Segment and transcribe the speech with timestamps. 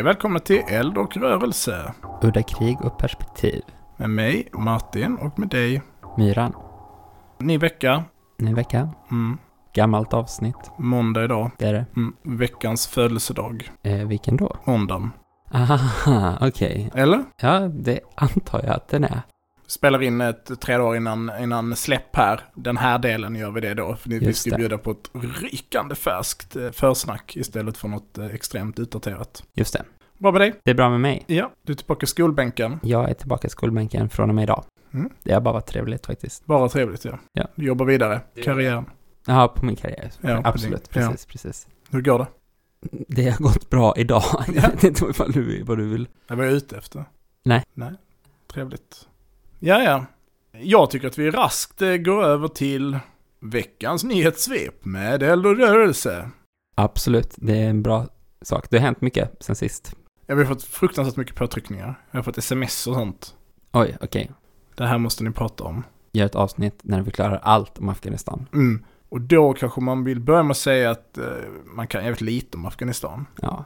[0.00, 1.94] Hej välkomna till Eld och rörelse.
[2.22, 3.62] Udda krig och perspektiv.
[3.96, 5.82] Med mig, Martin, och med dig.
[6.16, 6.52] Myran.
[7.38, 8.04] Ny vecka.
[8.38, 8.88] Ny vecka.
[9.10, 9.38] Mm.
[9.74, 10.70] Gammalt avsnitt.
[10.78, 11.50] Måndag idag.
[11.58, 11.86] Det är det.
[11.96, 12.16] Mm.
[12.22, 13.70] Veckans födelsedag.
[13.82, 14.56] Eh, vilken då?
[14.64, 15.10] Måndagen.
[15.52, 16.90] Aha, okej.
[16.94, 17.24] Eller?
[17.40, 19.22] Ja, det antar jag att den är.
[19.66, 22.40] Spelar in ett tre dagar innan, innan släpp här.
[22.54, 23.96] Den här delen gör vi det då.
[23.96, 24.56] För vi Just ska det.
[24.56, 25.10] bjuda på ett
[25.42, 29.42] rykande färskt eh, försnack istället för något eh, extremt utdaterat.
[29.54, 29.84] Just det.
[30.20, 30.54] Bra med dig?
[30.64, 31.24] Det är bra med mig.
[31.26, 32.80] Ja, du är tillbaka i skolbänken.
[32.82, 34.64] Jag är tillbaka i skolbänken från och med idag.
[34.92, 35.10] Mm.
[35.22, 36.46] Det har bara varit trevligt faktiskt.
[36.46, 37.18] Bara trevligt ja.
[37.32, 37.46] Ja.
[37.54, 38.20] Du jobbar vidare.
[38.44, 38.84] Karriären.
[39.26, 40.10] Ja, på min karriär.
[40.20, 41.68] Ja, Absolut, på din- precis, precis.
[41.90, 42.26] Hur går det?
[43.08, 44.22] Det har gått bra idag.
[44.32, 44.44] Ja.
[44.54, 46.08] Jag vet inte vad du, vad du vill.
[46.28, 47.04] Det var jag ute efter.
[47.42, 47.62] Nej.
[47.74, 47.92] Nej.
[48.52, 49.08] Trevligt.
[49.58, 50.04] Ja, ja.
[50.52, 52.98] Jag tycker att vi raskt eh, går över till
[53.40, 56.30] veckans nyhetssvep med eld och rörelse.
[56.74, 58.06] Absolut, det är en bra
[58.42, 58.66] sak.
[58.70, 59.96] Det har hänt mycket sen sist.
[60.30, 61.94] Jag har fått fruktansvärt mycket påtryckningar.
[62.10, 63.34] Jag har fått sms och sånt.
[63.72, 64.30] Oj, okej.
[64.76, 65.82] Det här måste ni prata om.
[66.12, 68.46] Gör ett avsnitt när vi förklarar allt om Afghanistan.
[68.52, 68.84] Mm.
[69.08, 71.24] Och då kanske man vill börja med att säga att eh,
[71.64, 73.26] man kan jävligt lite om Afghanistan.
[73.42, 73.64] Ja.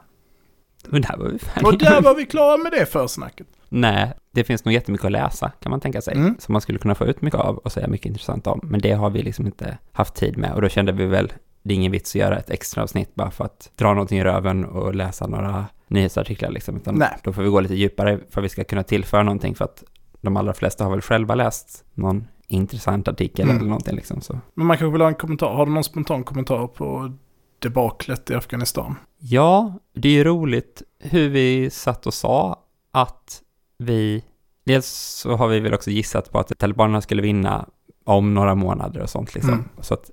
[0.89, 1.69] Men där var vi färdiga.
[1.69, 3.47] Och där var vi klara med det försnacket.
[3.69, 6.15] Nej, det finns nog jättemycket att läsa kan man tänka sig.
[6.15, 6.37] Mm.
[6.39, 8.61] Som man skulle kunna få ut mycket av och säga mycket intressant om.
[8.63, 10.55] Men det har vi liksom inte haft tid med.
[10.55, 13.31] Och då kände vi väl, det är ingen vits att göra ett extra avsnitt bara
[13.31, 16.77] för att dra någonting i röven och läsa några nyhetsartiklar liksom.
[16.77, 17.19] Utan Nej.
[17.23, 19.55] då får vi gå lite djupare för att vi ska kunna tillföra någonting.
[19.55, 19.85] För att
[20.21, 23.57] de allra flesta har väl själva läst någon intressant artikel Mm.
[23.57, 24.21] eller någonting liksom.
[24.21, 24.41] Så.
[24.55, 25.55] Men man kanske vill ha en kommentar.
[25.55, 27.13] Har du någon spontan kommentar på
[27.59, 28.95] debaklet i Afghanistan?
[29.19, 33.43] Ja, det är ju roligt hur vi satt och sa att
[33.79, 34.25] vi...
[34.67, 37.69] Dels så har vi väl också gissat på att talibanerna skulle vinna
[38.05, 39.53] om några månader och sånt liksom.
[39.53, 39.69] Mm.
[39.81, 40.11] Så att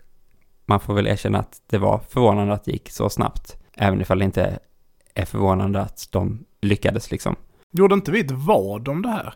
[0.66, 3.58] man får väl erkänna att det var förvånande att det gick så snabbt.
[3.74, 4.60] Även ifall det inte
[5.16, 7.36] är förvånande att de lyckades liksom.
[7.72, 9.34] Gjorde inte vi ett vad om det här?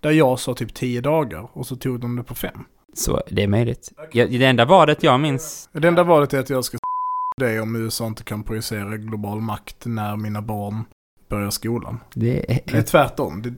[0.00, 2.64] Där jag sa typ tio dagar och så tog de det på fem.
[2.94, 3.92] Så det är möjligt.
[4.12, 5.68] Jag, det enda vadet jag minns...
[5.72, 6.78] Det enda valet är att jag ska
[7.36, 10.84] det om USA inte kan projicera global makt när mina barn
[11.28, 12.00] börjar skolan.
[12.14, 12.60] Det är...
[12.64, 13.42] Det är tvärtom.
[13.42, 13.54] Det,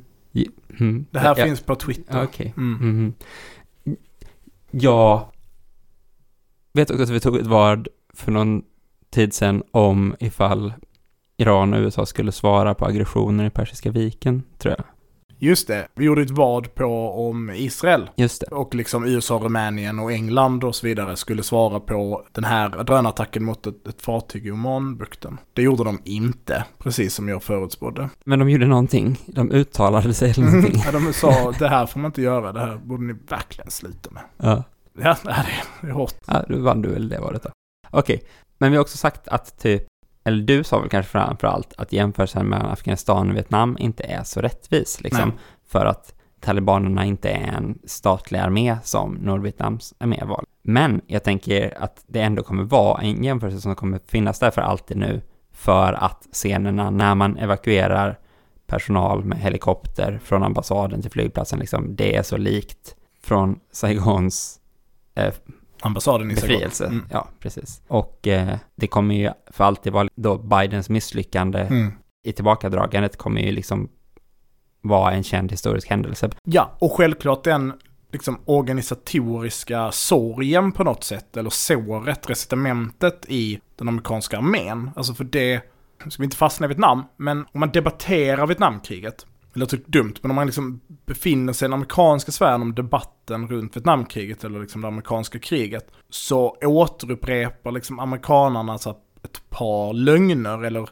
[0.80, 1.06] Mm.
[1.10, 2.24] det här Ja, finns på Twitter.
[2.24, 2.54] Okej.
[2.56, 2.72] Mm.
[2.72, 3.14] Mhm.
[4.70, 5.26] Jag
[6.72, 8.62] vet också att vi tog ett vad för någon
[9.10, 10.72] tid sedan om ifall
[11.38, 14.86] Iran och USA skulle svara på aggressioner i Persiska viken, tror jag.
[15.38, 15.88] Just det.
[15.94, 16.84] Vi gjorde ett vad på
[17.28, 18.10] om Israel.
[18.16, 18.46] Just det.
[18.46, 23.44] Och liksom USA, Rumänien och England och så vidare skulle svara på den här drönarattacken
[23.44, 25.38] mot ett, ett fartyg i Omanbukten.
[25.52, 28.08] Det gjorde de inte, precis som jag förutspådde.
[28.24, 29.18] Men de gjorde någonting.
[29.26, 30.82] De uttalade sig eller någonting.
[30.84, 34.10] Ja, de sa det här får man inte göra, det här borde ni verkligen sluta
[34.10, 34.22] med.
[34.36, 34.64] ja.
[35.02, 36.14] Ja, det är hårt.
[36.26, 37.50] ja, då vann du väl det valet då.
[37.90, 38.22] Okej,
[38.58, 39.86] men vi har också sagt att typ,
[40.26, 44.22] eller du sa väl kanske framför allt att jämförelsen mellan Afghanistan och Vietnam inte är
[44.22, 45.28] så rättvis liksom.
[45.28, 45.38] Nej.
[45.68, 50.44] För att talibanerna inte är en statlig armé som Nordvietnams armé var.
[50.62, 54.62] Men jag tänker att det ändå kommer vara en jämförelse som kommer finnas där för
[54.62, 55.22] alltid nu.
[55.52, 58.18] För att scenerna när man evakuerar
[58.66, 64.60] personal med helikopter från ambassaden till flygplatsen, liksom, det är så likt från Saigons
[65.14, 65.34] eh,
[65.80, 66.48] Ambassaden i Saigon.
[66.54, 66.86] befrielse.
[66.86, 67.06] Mm.
[67.10, 67.82] Ja, precis.
[67.88, 71.92] Och eh, det kommer ju för alltid vara då Bidens misslyckande Mm.
[72.26, 73.88] i tillbakadragandet kommer ju liksom
[74.82, 76.30] vara en känd historisk händelse.
[76.44, 77.72] Ja, och självklart den
[78.12, 84.90] liksom organisatoriska sorgen på något sätt, eller såret, recitamentet i den amerikanska armén.
[84.96, 85.60] Alltså för det,
[86.08, 90.30] ska vi inte fastna i Vietnam, men om man debatterar Vietnamkriget, det låter dumt, men
[90.30, 94.80] om man liksom befinner sig i den amerikanska sfären om debatten runt Vietnamkriget eller liksom
[94.80, 100.88] det amerikanska kriget, så återupprepar liksom amerikanerna så att ett par lögner, eller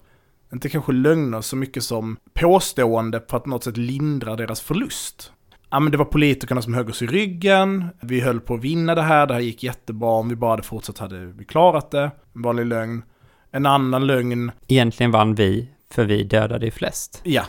[0.53, 5.33] inte kanske lögner så mycket som påstående för att något sätt lindra deras förlust.
[5.71, 8.95] Ja men det var politikerna som högg oss i ryggen, vi höll på att vinna
[8.95, 12.11] det här, det här gick jättebra, om vi bara hade fortsatt hade vi klarat det.
[12.35, 13.03] En vanlig lögn.
[13.51, 17.21] En annan lögn, Egentligen vann vi, för vi dödade ju flest.
[17.25, 17.43] ja.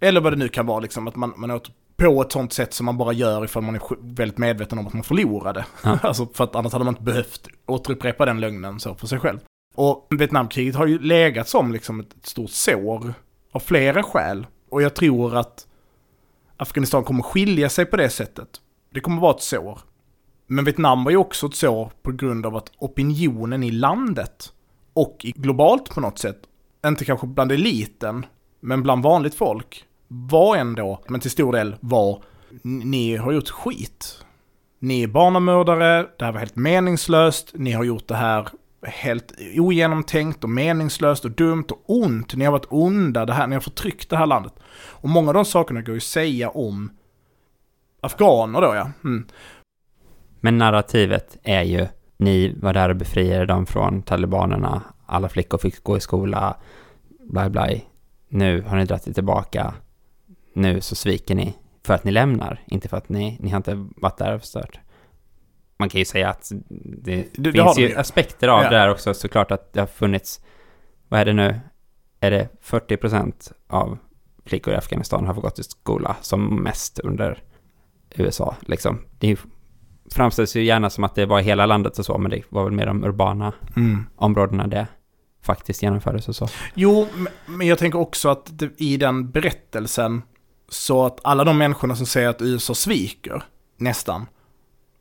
[0.00, 2.74] Eller vad det nu kan vara liksom, att man, man åt på ett sånt sätt
[2.74, 5.64] som man bara gör ifall man är väldigt medveten om att man förlorade.
[5.84, 5.98] Ja.
[6.02, 9.38] alltså för att annars hade man inte behövt återupprepa den lögnen så för sig själv.
[9.74, 13.14] Och Vietnamkriget har ju legat som liksom ett, ett stort sår
[13.52, 14.46] av flera skäl.
[14.70, 15.66] Och jag tror att
[16.56, 18.48] Afghanistan kommer skilja sig på det sättet.
[18.90, 19.78] Det kommer vara ett sår.
[20.46, 24.52] Men Vietnam var ju också ett sår på grund av att opinionen i landet
[24.92, 26.38] och globalt på något sätt,
[26.86, 28.26] inte kanske bland eliten,
[28.60, 32.22] men bland vanligt folk, var ändå, men till stor del var,
[32.62, 34.24] ni har gjort skit.
[34.78, 38.48] Ni är barnamördare, det här var helt meningslöst, ni har gjort det här
[38.82, 42.34] helt ogenomtänkt och meningslöst och dumt och ont.
[42.34, 44.52] Ni har varit onda, det här, ni har förtryckt det här landet.
[44.88, 46.90] Och många av de sakerna går ju att säga om
[48.00, 48.90] afghaner då ja.
[49.04, 49.26] Mm.
[50.40, 51.86] Men narrativet är ju,
[52.16, 56.56] ni var där och befriade dem från talibanerna, alla flickor fick gå i skola,
[57.20, 57.68] bla bla.
[58.28, 59.74] Nu har ni dragit er tillbaka,
[60.52, 61.54] nu så sviker ni
[61.84, 64.80] för att ni lämnar, inte för att ni, ni har inte varit där och förstört.
[65.78, 68.70] Man kan ju säga att det, det finns det ju aspekter av ja.
[68.70, 70.40] det där också, såklart att det har funnits,
[71.08, 71.60] vad är det nu,
[72.20, 73.98] är det 40 procent av
[74.44, 77.42] flickor i Afghanistan har fått gått i skola som mest under
[78.10, 78.98] USA, liksom.
[79.18, 79.38] Det
[80.10, 82.72] framställs ju gärna som att det var hela landet och så, men det var väl
[82.72, 84.06] mer de urbana mm.
[84.16, 84.86] områdena det
[85.42, 86.48] faktiskt genomfördes och så.
[86.74, 87.08] Jo,
[87.46, 90.22] men jag tänker också att det, i den berättelsen,
[90.70, 93.42] så att alla de människorna som säger att USA sviker,
[93.76, 94.26] nästan,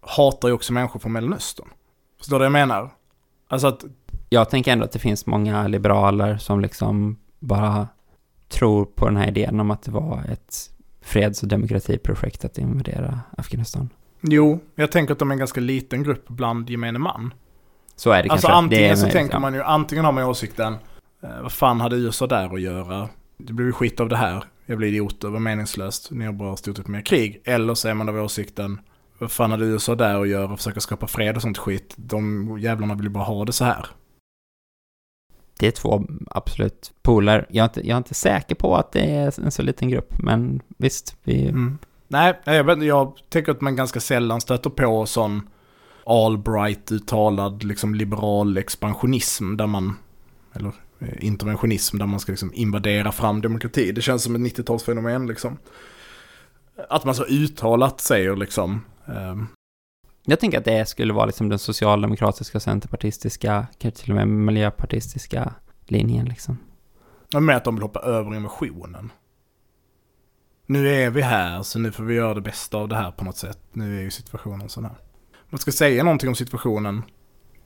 [0.02, 1.68] hatar ju också människor från Mellanöstern.
[2.18, 2.90] Förstår du vad jag menar?
[3.48, 3.84] Alltså att...
[4.30, 7.88] Jag tänker ändå att det finns många liberaler som liksom bara
[8.50, 10.70] tror på den här idén om att det var ett
[11.02, 13.90] freds och demokratiprojekt att invadera Afghanistan.
[14.22, 17.34] Jo, jag tänker att de är en ganska liten grupp bland gemene man.
[17.96, 18.64] Så är det alltså kanske.
[18.64, 19.40] antingen så tänker ja.
[19.40, 20.74] man ju, antingen har man åsikten,
[21.24, 23.10] eh, vad fan hade USA där att göra?
[23.38, 24.44] Det blir ju skit av det här.
[24.70, 27.42] Jag blir idiot, det var meningslöst, ni har bara stort upp mer krig.
[27.46, 28.80] Eller så är man av åsikten,
[29.18, 30.58] vad fan hade USA där att göra?
[30.58, 31.94] Försöka skapa fred och sånt skit.
[31.96, 33.86] De jävlarna vill ju bara ha det så här.
[35.60, 37.46] Det är två absolut poler.
[37.50, 40.14] Jag är inte, jag är inte säker på att det är en så liten grupp,
[40.20, 41.48] men visst, vi...
[41.48, 41.78] Mm.
[42.08, 45.50] Nej, jag, vet, jag tänker att man ganska sällan stöter på sån
[46.06, 49.98] Albright uttalad liksom liberal expansionism där man,
[50.54, 50.72] eller
[51.20, 53.92] interventionism där man ska liksom invadera fram demokrati.
[53.92, 55.58] Det känns som ett 90-talsfenomen liksom.
[56.90, 58.86] Att man så uttalat säger liksom.
[59.06, 59.48] Um,
[60.26, 65.54] jag tänker att det skulle vara liksom den socialdemokratiska, centerpartistiska, kanske till och med miljöpartistiska
[65.86, 66.58] linjen liksom.
[67.40, 69.12] Med att de vill hoppa över invasionen
[70.70, 73.24] nu är vi här så nu får vi göra det bästa av det här på
[73.24, 73.60] något sätt.
[73.74, 74.96] Nu är ju situationen sån här.
[75.50, 77.04] Man ska säga någonting om situationen.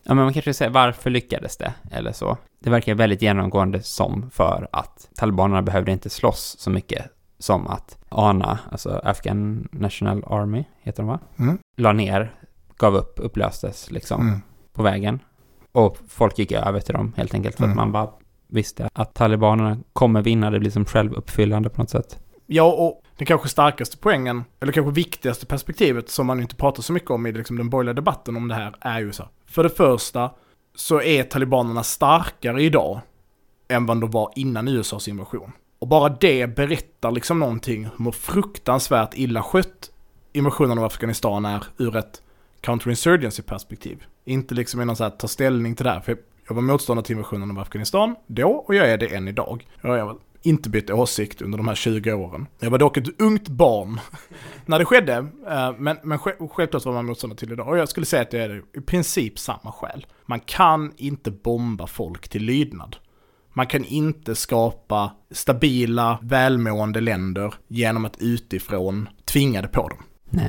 [0.04, 1.74] Ja, men man kanske säger varför lyckades det?
[1.92, 2.38] Eller så.
[2.60, 7.06] Det verkar väldigt genomgående som för att talibanerna behövde inte slåss så mycket
[7.40, 11.20] som att ANA, alltså Afghan National Army, heter de va?
[11.40, 11.58] Mm.
[11.78, 12.36] La ner,
[12.78, 14.42] gav upp, upplöstes liksom mm.
[14.74, 15.20] på vägen.
[15.72, 17.72] Och folk gick över till dem helt enkelt för mm.
[17.72, 18.10] att man bara
[18.48, 22.20] visste att talibanerna kommer vinna, det blir som självuppfyllande på något sätt.
[22.56, 26.94] Ja, och den kanske starkaste poängen, eller kanske viktigaste perspektivet som man inte pratar så
[26.94, 29.30] mycket om i liksom den borgerliga debatten om det här, är ju så.
[29.46, 30.32] För det första
[30.76, 33.00] så är talibanerna starkare idag
[33.68, 35.52] än vad de var innan USAs invasion.
[35.80, 39.92] Och bara det berättar liksom någonting om hur fruktansvärt illa skött
[40.34, 42.22] invasionen av Afghanistan är ur ett
[42.62, 44.04] counterinsurgency-perspektiv.
[44.26, 46.02] Inte liksom i någon så här ta ställning till det här.
[46.02, 46.18] För
[46.48, 49.68] jag var motståndare till invasionen av Afghanistan då och jag är det än idag.
[49.82, 52.48] Jag var inte bytt åsikt under de här 20 åren.
[52.60, 54.00] Jag var dock ett ungt barn
[54.66, 55.14] när det skedde,
[55.48, 57.64] eh, men, men självklart var man motståndare till det.
[57.64, 60.06] Och jag skulle säga att det är i princip samma skäl.
[60.26, 62.96] Man kan inte bomba folk till lydnad.
[63.54, 70.04] Man kan inte skapa stabila, välmående länder genom att utifrån tvinga det på dem.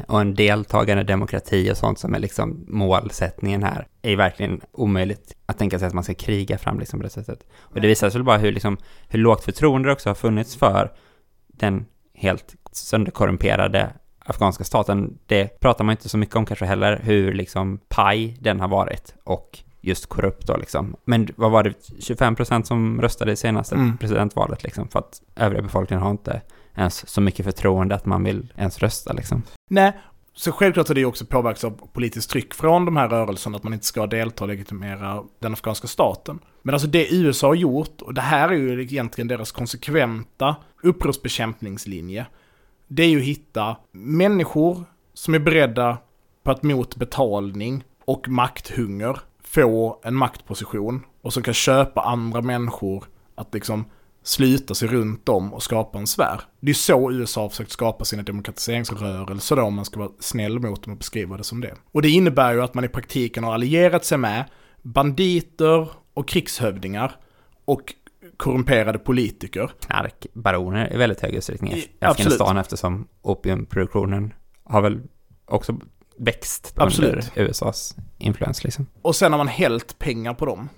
[0.08, 5.36] Och en deltagande demokrati och sånt som är liksom målsättningen här är ju verkligen omöjligt
[5.46, 7.46] att tänka sig att man ska kriga fram liksom på det sättet.
[7.58, 8.76] Och det visar sig väl bara hur, liksom,
[9.08, 10.92] hur lågt förtroende också har funnits för
[11.46, 13.92] den helt sönderkorrumperade
[14.24, 15.18] afghanska staten.
[15.26, 19.14] Det pratar man inte så mycket om kanske heller, hur liksom paj den har varit
[19.24, 20.96] och just korrupt då liksom.
[21.04, 23.98] Men vad var det, 25 procent som röstade i senaste mm.
[23.98, 26.42] presidentvalet liksom, för att övriga befolkningen har inte
[26.74, 29.42] ens så mycket förtroende att man vill ens rösta liksom.
[29.70, 29.92] Nej,
[30.34, 33.72] så självklart har det också påverkats av politiskt tryck från de här rörelserna, att man
[33.72, 36.38] inte ska delta och legitimera den afghanska staten.
[36.62, 42.26] Men alltså det USA har gjort, och det här är ju egentligen deras konsekventa upprorsbekämpningslinje,
[42.88, 45.98] det är ju att hitta människor som är beredda
[46.42, 53.04] på att mot betalning och makthunger få en maktposition och som kan köpa andra människor
[53.34, 53.84] att liksom
[54.24, 56.40] sluta sig runt om och skapa en sfär.
[56.60, 60.58] Det är så USA har försökt skapa sina demokratiseringsrörelser då, om man ska vara snäll
[60.58, 61.74] mot dem och beskriva det som det.
[61.92, 64.44] Och det innebär ju att man i praktiken har allierat sig med
[64.82, 67.16] banditer och krigshövdingar
[67.64, 67.94] och
[68.36, 69.70] korrumperade politiker.
[69.80, 72.60] Knarkbaroner i väldigt hög utsträckning I- Afghanistan absolut.
[72.64, 75.00] eftersom opiumproduktionen har väl
[75.46, 75.76] också
[76.18, 77.10] växt Absolut.
[77.14, 78.86] under USAs influens liksom.
[79.02, 80.68] Och sen har man hällt pengar på dem.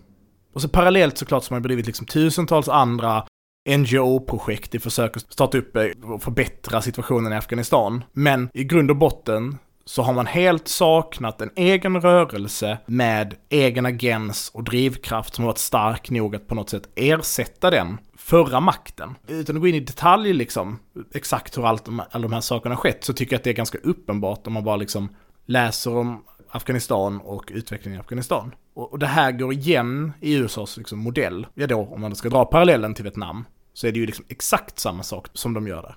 [0.55, 3.27] Och så parallellt såklart så har man bedrivit liksom tusentals andra
[3.67, 8.05] NGO-projekt i försök att starta upp eh, och förbättra situationen i Afghanistan.
[8.13, 13.87] Men i grund och botten så har man helt saknat en egen rörelse med egen
[13.87, 18.61] agens och drivkraft som har varit stark nog att på något sätt ersätta den förra
[18.61, 19.15] makten.
[19.27, 20.79] Utan att gå in i detalj liksom,
[21.15, 23.51] exakt hur allt de, alla de här sakerna har skett, så tycker jag att det
[23.51, 25.09] är ganska uppenbart om man bara liksom
[25.47, 28.55] läser om Afghanistan och utvecklingen i Afghanistan.
[28.75, 31.47] Och, och det här går igen i USAs liksom modell.
[31.55, 33.45] Ja då, om man ska dra parallellen till Vietnam,
[33.77, 35.97] så är det ju liksom exakt samma sak som de gör där.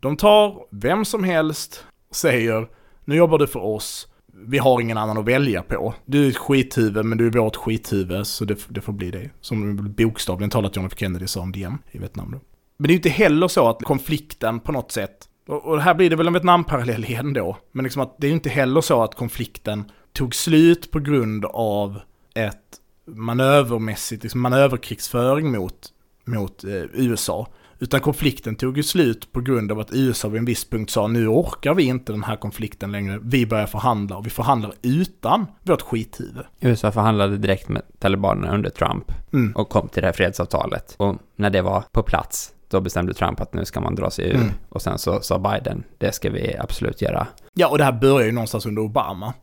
[0.00, 2.68] De tar vem som helst och säger
[3.04, 4.08] nu jobbar du för oss,
[4.46, 5.94] vi har ingen annan att välja på.
[6.04, 9.30] Du är ett skithuvud, men du är vårt skithuvud, så det, det får bli det.
[9.40, 12.40] Som bokstavligen talat John F Kennedy sa om DM i Vietnam då.
[12.76, 16.10] Men det är ju inte heller så att konflikten på något sätt, och, här blir
[16.10, 19.02] det väl en Vietnam-parallell igen då, men liksom att det är ju inte heller så
[19.02, 22.00] att konflikten tog slut på grund av
[22.34, 25.92] ett manövermässigt, liksom manöverkrigsföring mot,
[26.26, 27.46] mot eh, USA.
[27.78, 31.06] Utan konflikten tog ju slut på grund av att USA vid en viss punkt sa
[31.06, 35.46] nu orkar vi inte den här konflikten längre, vi börjar förhandla och vi förhandlar utan
[35.62, 36.44] vårt skithuvud.
[36.60, 39.52] USA förhandlade direkt med talibanerna under Trump Mm.
[39.56, 40.94] och kom till det här fredsavtalet.
[40.98, 44.28] Och när det var på plats, då bestämde Trump att nu ska man dra sig
[44.28, 44.34] ur.
[44.34, 44.48] Mm.
[44.68, 47.26] Och sen så sa Biden, det ska vi absolut göra.
[47.54, 49.34] Ja, och det här börjar ju någonstans under Obama.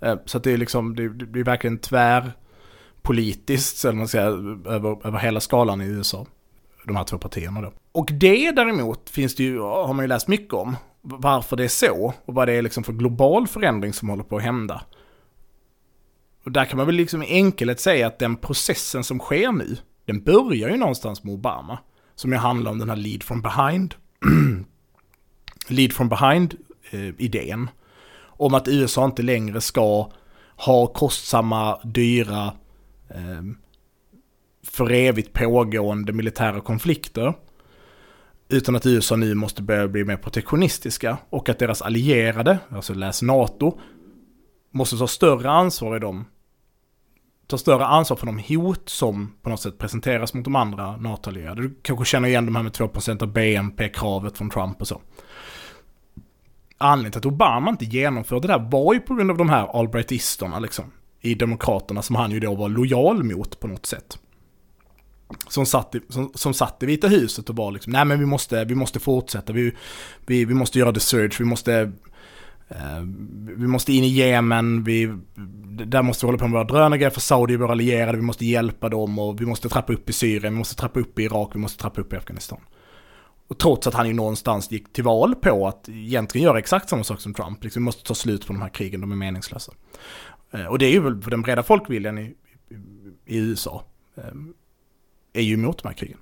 [0.00, 1.78] Eh, Så att det är liksom, det, det blir verkligen
[3.06, 6.26] politiskt, eller man säger, över, över hela skalan i USA.
[6.84, 7.72] De här två partierna då.
[7.92, 10.76] Och det däremot finns det ju, har man ju läst mycket om.
[11.02, 14.36] Varför det är så och vad det är liksom för global förändring som håller på
[14.36, 14.82] att hända.
[16.44, 19.76] Och där kan man väl liksom i enkelhet säga att den processen som sker nu,
[20.04, 21.78] den börjar ju någonstans med Obama.
[22.14, 23.94] Som ju handlar om den här lead from behind.
[25.68, 27.62] lead from behind-idén.
[27.62, 27.68] Eh,
[28.18, 30.10] om att USA inte längre ska
[30.56, 32.52] ha kostsamma, dyra,
[33.08, 33.58] Ehm,
[34.66, 37.34] för evigt pågående militära konflikter.
[38.48, 43.22] Utan att USA nu måste börja bli mer protektionistiska och att deras allierade, alltså läs
[43.22, 43.78] NATO,
[44.70, 46.24] måste ta större ansvar i dem.
[47.46, 51.62] Ta större ansvar för de hot som på något sätt presenteras mot de andra NATO-allierade.
[51.62, 55.00] Du kanske känner igen de här med 2% av BNP-kravet från Trump och så.
[56.78, 59.78] Anledningen till att Obama inte genomförde det där var ju på grund av de här
[59.78, 60.92] Albrightisterna liksom.
[61.26, 64.18] I Demokraterna som han ju då var lojal mot på något sätt.
[65.48, 68.26] Som satt, i, som, som satt i Vita huset och var liksom, nej men vi
[68.26, 69.72] måste, vi måste fortsätta, vi,
[70.26, 71.92] vi, vi måste göra the surge, vi måste,
[72.68, 73.00] eh,
[73.56, 75.14] vi måste in i Jemen, vi,
[75.86, 78.46] där måste vi hålla på med våra drönare för Saudi är våra allierade, vi måste
[78.46, 81.50] hjälpa dem och vi måste trappa upp i Syrien, vi måste trappa upp i Irak,
[81.54, 82.60] vi måste trappa upp i Afghanistan.
[83.48, 87.04] Och trots att han ju någonstans gick till val på att egentligen göra exakt samma
[87.04, 89.72] sak som Trump, liksom vi måste ta slut på de här krigen, de är meningslösa.
[90.50, 92.34] Eh, och det är ju väl för den breda folkviljan i,
[92.68, 92.74] i,
[93.24, 93.84] i USA,
[94.16, 94.54] ehm,
[95.32, 96.18] är ju emot de här krigen.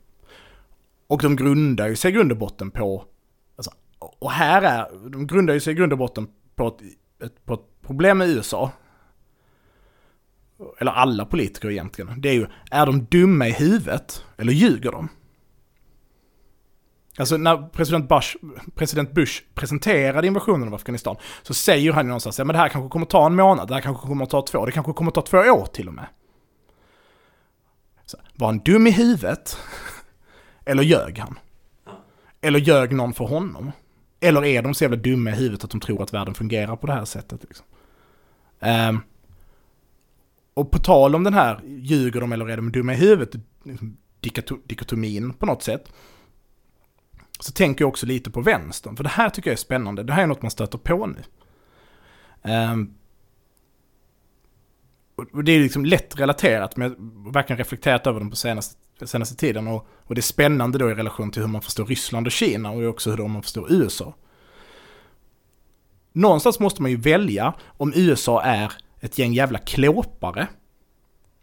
[1.07, 3.05] Och de grundar ju sig i grund och botten på,
[3.57, 6.83] alltså, och här är, de grundar ju sig i grund och botten på ett,
[7.27, 8.73] ett, på ett problem i USA,
[10.79, 15.09] eller alla politiker egentligen, det är ju, är de dumma i huvudet eller ljuger de?
[17.19, 18.37] Alltså när president Bush,
[18.75, 22.89] president Bush presenterade invasionen av Afghanistan så säger han ju någonstans att det här kanske
[22.89, 25.39] kommer ta en månad, det här kanske kommer ta två, det kanske kommer ta två
[25.39, 26.07] år till och med.
[28.07, 29.59] Så, var han dum i huvudet?
[30.65, 31.39] Eller ljög han?
[32.41, 33.73] Eller ljög någon för honom?
[34.21, 36.87] Eller är de så jävla dumma i huvudet att de tror att världen fungerar på
[36.87, 37.43] det här sättet?
[37.43, 37.67] Liksom?
[38.61, 39.01] Um,
[40.55, 43.41] och på tal om den här, ljuger de eller är de dumma i huvudet?
[43.65, 43.97] Liksom,
[44.67, 45.93] dikotomin på något sätt.
[47.41, 50.03] Så tänker jag också lite på vänstern, för det här tycker jag är spännande.
[50.03, 51.23] Det här är något man stöter på nu.
[52.53, 52.95] Um,
[55.33, 59.07] och det är liksom lätt relaterat, men jag har verkligen reflekterat över dem på senaste,
[59.07, 59.69] senaste tiden.
[59.69, 62.71] Och, och det är spännande då i relation till hur man förstår Ryssland och Kina
[62.71, 64.15] och också hur man förstår USA.
[66.13, 70.49] Någonstans måste man ju välja om USA är ett gäng jävla klåpare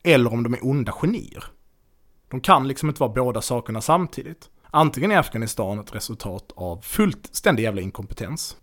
[0.03, 1.43] eller om de är onda genier.
[2.29, 4.49] De kan liksom inte vara båda sakerna samtidigt.
[4.73, 8.55] Antingen är Afghanistan ett resultat av fullständig jävla inkompetens.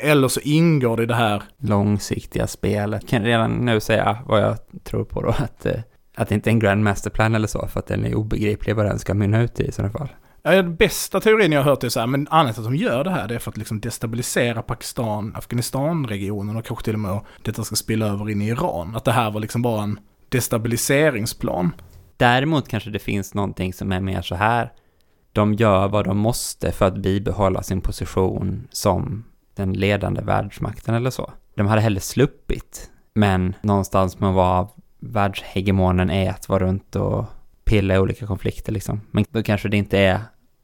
[0.00, 3.08] Eller så ingår det i det här Långsiktiga spelet.
[3.08, 5.80] Kan redan nu säga vad jag tror på då, att, eh,
[6.16, 8.98] att det inte är en grandmasterplan eller så, för att den är obegriplig vad den
[8.98, 10.08] ska mynna ut i i sådana fall.
[10.42, 12.76] Ja, den bästa teorin jag har hört är så här, men anledningen till att de
[12.76, 17.00] gör det här det är för att liksom destabilisera Pakistan, Afghanistan-regionen och kanske till och
[17.00, 18.96] med att detta ska spilla över in i Iran.
[18.96, 19.98] Att det här var liksom bara en
[20.28, 21.72] destabiliseringsplan.
[22.16, 24.72] Däremot kanske det finns någonting som är mer så här.
[25.32, 31.10] De gör vad de måste för att bibehålla sin position som den ledande världsmakten eller
[31.10, 31.32] så.
[31.54, 34.68] De hade hellre sluppit, men någonstans med att vara
[34.98, 37.24] världshegemonen är att vara runt och
[37.64, 39.00] pilla i olika konflikter liksom.
[39.10, 40.20] Men då kanske det inte är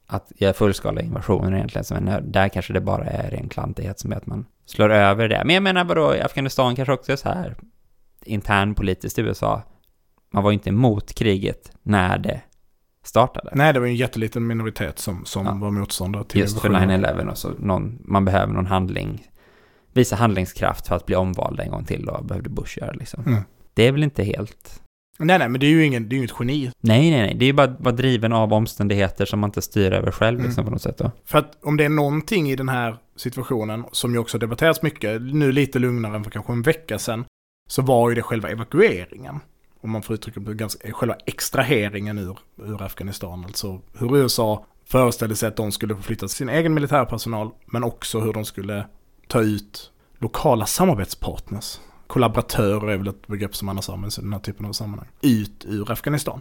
[0.06, 4.16] att göra fullskaliga invasioner egentligen, men där kanske det bara är ren klantighet som är
[4.16, 5.42] att man slår över det.
[5.44, 7.56] Men jag menar vadå, i Afghanistan kanske också är så här
[8.24, 9.62] internpolitiskt i USA.
[10.32, 12.40] Man var ju inte emot kriget när det
[13.06, 13.50] startade.
[13.54, 15.54] Nej, det var en jätteliten minoritet som, som Ja.
[15.54, 17.04] var motståndare till Just för invasionen.
[17.04, 19.26] 9-11 och så någon, man behöver någon handling,
[19.92, 23.24] visa handlingskraft för att bli omvald en gång till och behövde Bush göra liksom.
[23.26, 23.42] Mm.
[23.74, 24.82] Det är väl inte helt...
[25.18, 26.70] Nej, nej, men det är ju ingen, det är ju inget geni.
[26.80, 29.62] Nej, nej, nej, det är ju bara att vara driven av omständigheter som man inte
[29.62, 30.64] styr över själv liksom Mm.
[30.64, 31.10] på något sätt då.
[31.24, 35.22] För att om det är någonting i den här situationen, som ju också debatterats mycket,
[35.22, 37.24] nu lite lugnare än för kanske en vecka sedan,
[37.68, 39.40] så var ju det själva evakueringen.
[39.86, 43.44] Om man får uttrycka det ganska, själva extraheringen ur, ur Afghanistan.
[43.44, 48.32] Alltså hur USA föreställde sig att de skulle förflytta sin egen militärpersonal, men också hur
[48.32, 48.86] de skulle
[49.28, 51.80] ta ut lokala samarbetspartners.
[52.06, 55.08] Kollaboratörer är väl ett begrepp som annars används i den här typen av sammanhang.
[55.22, 56.40] Ut ur Afghanistan.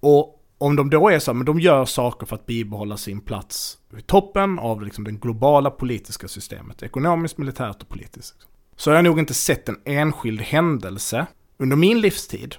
[0.00, 3.20] Och om de då är så här, men de gör saker för att bibehålla sin
[3.20, 8.34] plats i toppen av liksom det globala politiska systemet, ekonomiskt, militärt och politiskt.
[8.76, 11.26] Så har jag nog inte sett en enskild händelse
[11.58, 12.56] under min livstid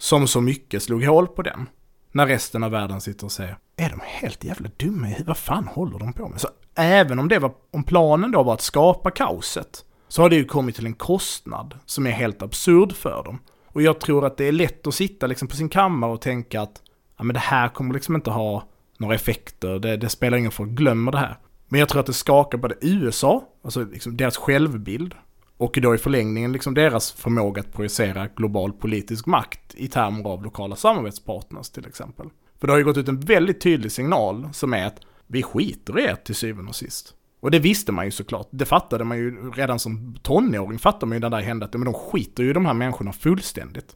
[0.00, 1.68] som så mycket slog hål på den.
[2.12, 5.26] När resten av världen sitter och säger, är de helt jävla dumma i huvudet?
[5.26, 6.40] Vad fan håller de på med?
[6.40, 10.36] Så även om det var, om planen då var att skapa kaoset, så har det
[10.36, 13.38] ju kommit till en kostnad som är helt absurd för dem.
[13.66, 16.60] Och jag tror att det är lätt att sitta liksom på sin kammare och tänka
[16.60, 16.82] att
[17.18, 20.68] ja, men det här kommer liksom inte ha några effekter, det, det spelar ingen roll,
[20.68, 21.38] glömmer det här.
[21.68, 25.14] Men jag tror att det skakar både USA, alltså liksom deras självbild,
[25.60, 30.44] och då i förlängningen liksom deras förmåga att projicera global politisk makt i termer av
[30.44, 32.26] lokala samarbetspartners till exempel.
[32.60, 35.98] För det har ju gått ut en väldigt tydlig signal som är att vi skiter
[35.98, 37.14] i er till syvende och sist.
[37.40, 38.48] Och det visste man ju såklart.
[38.50, 41.72] Det fattade man ju redan som tonåring, fattade man ju när det där hände, att
[41.72, 43.94] men de skiter ju i de här människorna fullständigt.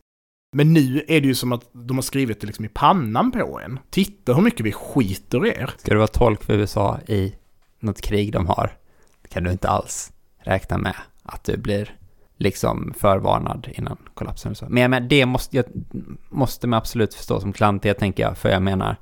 [0.57, 3.61] Men nu är det ju som att de har skrivit det liksom i pannan på
[3.65, 3.79] en.
[3.91, 5.75] Titta hur mycket vi skiter i er.
[5.79, 7.35] Ska du vara tolk för USA i
[7.81, 8.77] något krig de har,
[9.23, 11.97] Det kan du inte alls räkna med att du blir
[12.37, 14.67] liksom förvarnad innan kollapsen och så.
[14.69, 15.65] Men jag menar, det måste, jag,
[16.29, 18.97] måste man absolut förstå som klantighet tänker jag, för jag menar,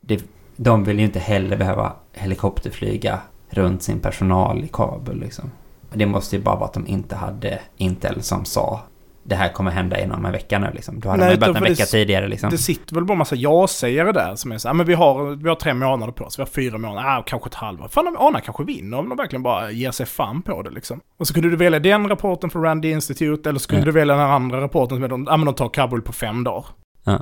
[0.00, 0.24] det,
[0.56, 5.50] de vill ju inte heller behöva helikopterflyga runt sin personal i Kabul liksom.
[5.92, 8.80] Det måste ju bara vara att de inte hade Intel som sa
[9.26, 11.00] det här kommer hända inom en vecka nu liksom.
[11.00, 12.50] Då hade Nej, man ju börjat en vecka det- tidigare liksom.
[12.50, 15.48] Det sitter väl bara massa ja-sägare där som är så här, men vi har, vi
[15.48, 17.88] har tre månader på oss, vi har fyra månader, ah, kanske ett halvår.
[17.88, 21.00] Fan, de anar kanske vinner om de verkligen bara ger sig fan på det liksom.
[21.18, 23.86] Och så kunde du välja den rapporten från Randy Institute, eller så kunde Ja.
[23.86, 26.44] du välja den andra rapporten som är de, ah, men de tar Kabul på fem
[26.44, 26.64] dagar.
[27.04, 27.18] Ja.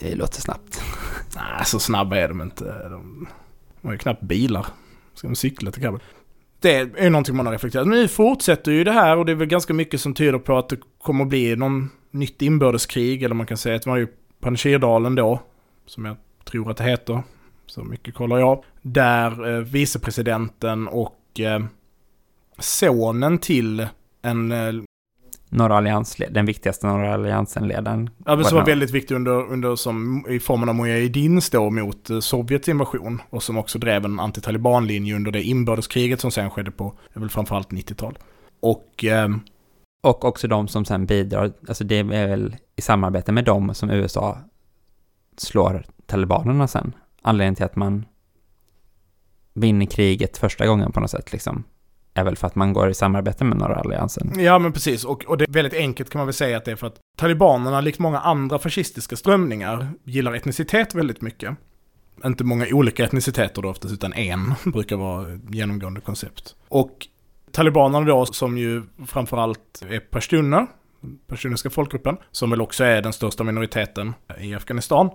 [0.00, 0.82] Det låter snabbt.
[1.36, 2.64] Nej, så snabba är de inte.
[2.64, 3.26] De,
[3.80, 4.66] de har ju knappt bilar.
[5.14, 6.00] Ska de cykla till Kabul?
[6.64, 7.86] Det är någonting man har reflekterat.
[7.86, 10.58] Men nu fortsätter ju det här och det är väl ganska mycket som tyder på
[10.58, 13.22] att det kommer att bli någon nytt inbördeskrig.
[13.22, 14.06] Eller man kan säga att det var ju
[14.40, 15.40] Panjshirdalen då,
[15.86, 17.22] som jag tror att det heter.
[17.66, 18.64] Så mycket kollar jag.
[18.82, 21.64] Där eh, vicepresidenten och eh,
[22.58, 23.86] sonen till
[24.22, 24.72] en eh,
[25.54, 28.10] Norra allians, den viktigaste norra alliansen-ledaren.
[28.26, 32.10] Ja, men som Var väldigt viktig under, under som, i formen av Mujahedins då mot
[32.10, 33.22] eh, Sovjets invasion.
[33.30, 37.70] Och som också drev en antitalibanlinje under det inbördeskriget som sen skedde på, väl framförallt
[37.70, 38.18] 90-tal.
[38.60, 39.40] Och ehm,
[40.02, 43.90] Och också de som sen bidrar, alltså det är väl i samarbete med dem som
[43.90, 44.38] USA
[45.36, 46.92] slår talibanerna sen.
[47.22, 48.04] Anledningen till att man
[49.54, 51.64] vinner kriget första gången på något sätt liksom,
[52.14, 54.32] är väl för att man går i samarbete med norra alliansen.
[54.36, 56.72] ja men precis, och, och det är väldigt enkelt kan man väl säga att det
[56.72, 61.56] är för att talibanerna, likt många andra fascistiska strömningar, gillar etnicitet väldigt mycket.
[62.24, 66.54] Inte många olika etniciteter då oftast, utan en brukar vara genomgående koncept.
[66.68, 67.06] Och
[67.52, 70.66] talibanerna då, som ju framförallt är pashtuner,
[71.26, 75.10] pashtuniska folkgruppen, som väl också är den största minoriteten i Afghanistan,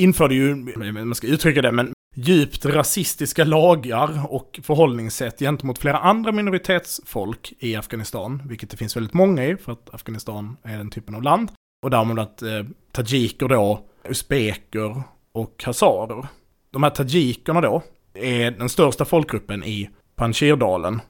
[0.00, 0.54] införde ju,
[0.92, 7.76] man ska uttrycka det, men djupt rasistiska lagar och förhållningssätt gentemot flera andra minoritetsfolk i
[7.76, 11.50] Afghanistan, vilket det finns väldigt många i, för att Afghanistan är den typen av land.
[11.82, 15.02] Och därmed att eh, tajiker då, usbeker
[15.32, 16.26] och hazarer.
[16.70, 17.82] De här tajikerna då
[18.14, 21.00] är den största folkgruppen i Panjshirdalen.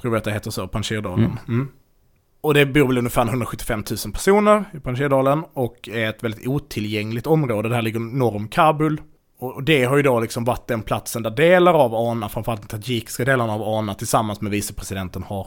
[0.00, 1.24] Tror jag att det heter så, Panjshirdalen.
[1.24, 1.38] Mm.
[1.48, 1.68] Mm.
[2.42, 7.26] Och det bor väl ungefär 175 000 personer i Panjshirdalen och är ett väldigt otillgängligt
[7.26, 7.68] område.
[7.68, 9.00] Det här ligger norr om Kabul.
[9.38, 12.80] Och det har ju då liksom varit den platsen där delar av ANA, framförallt den
[12.80, 15.46] tajikiska delarna av ANA tillsammans med vicepresidenten har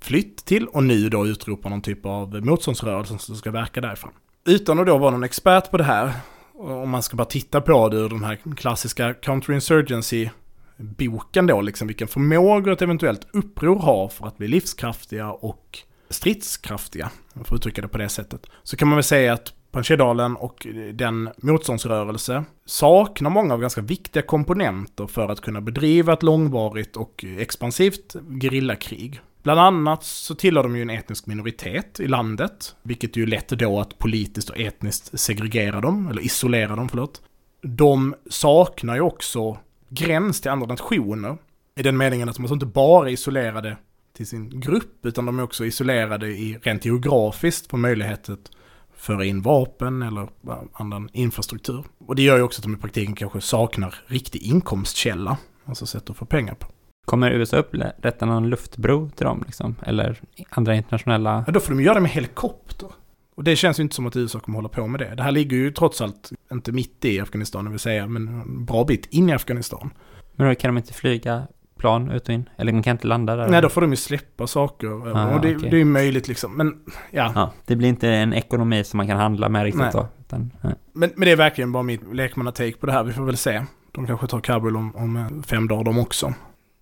[0.00, 4.12] flytt till och nu då utropar någon typ av motståndsrörelse som ska verka därifrån.
[4.46, 6.12] Utan att då vara någon expert på det här,
[6.54, 12.08] om man ska bara titta på det ur den här klassiska counterinsurgency-boken då, liksom vilken
[12.08, 15.78] förmåga ett eventuellt uppror har för att bli livskraftiga och
[16.14, 19.52] stridskraftiga, om jag får uttrycka det på det sättet, så kan man väl säga att
[19.70, 26.22] Panjshirdalen och den motståndsrörelse saknar många av ganska viktiga komponenter för att kunna bedriva ett
[26.22, 29.20] långvarigt och expansivt gerillakrig.
[29.42, 33.80] Bland annat så tillhör de ju en etnisk minoritet i landet, vilket ju lätt då
[33.80, 37.22] att politiskt och etniskt segregera dem, eller isolera dem, förlåt.
[37.62, 41.36] De saknar ju också gräns till andra nationer,
[41.76, 43.76] i den meningen att de alltså inte bara är isolerade
[44.16, 48.50] till sin grupp, utan de är också isolerade i rent geografiskt på möjlighet att
[48.96, 50.28] föra in vapen eller
[50.72, 51.84] annan infrastruktur.
[51.98, 56.10] Och det gör ju också att de i praktiken kanske saknar riktig inkomstkälla, alltså sätt
[56.10, 56.66] att få pengar på.
[57.04, 59.76] Kommer USA upprätta någon luftbro till dem liksom?
[59.82, 61.44] Eller andra internationella?
[61.46, 62.88] Ja, då får de göra det med helikopter.
[63.34, 65.14] Och det känns ju inte som att USA kommer hålla på med det.
[65.14, 68.84] Det här ligger ju trots allt inte mitt i Afghanistan, vill säga, men en bra
[68.84, 69.90] bit in i Afghanistan.
[70.36, 71.46] Men då kan de inte flyga
[71.84, 72.48] plan ut och in?
[72.56, 73.48] Eller de kan inte landa där?
[73.48, 75.16] Nej, då får de ju släppa saker.
[75.16, 75.70] Ah, och det, okay.
[75.70, 76.56] det är möjligt liksom.
[76.56, 76.74] Men
[77.10, 77.32] ja.
[77.34, 77.52] ja.
[77.66, 79.90] Det blir inte en ekonomi som man kan handla med riktigt nej.
[79.92, 80.08] då?
[80.20, 80.74] Utan, nej.
[80.92, 83.04] Men, men det är verkligen bara mitt lekmannatake på det här.
[83.04, 83.64] Vi får väl se.
[83.92, 86.34] De kanske tar Kabul om, om fem dagar de också.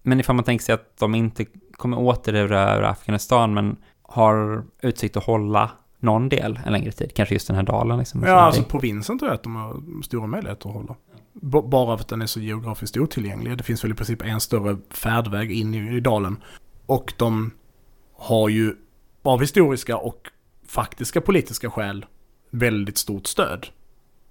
[0.02, 5.24] Men ifall man tänker sig att de inte kommer återerövra Afghanistan men har utsikt att
[5.24, 8.22] hålla någon del en längre tid, kanske just den här dalen liksom.
[8.22, 10.94] Ja, alltså provinsen tror jag att de har stora möjligheter att hålla.
[11.42, 13.58] Bara för att den är så geografiskt otillgänglig.
[13.58, 16.36] Det finns väl i princip en större färdväg in i, i dalen.
[16.86, 17.50] Och de
[18.16, 18.74] har ju
[19.22, 20.28] av historiska och
[20.66, 22.06] faktiska politiska skäl
[22.50, 23.66] väldigt stort stöd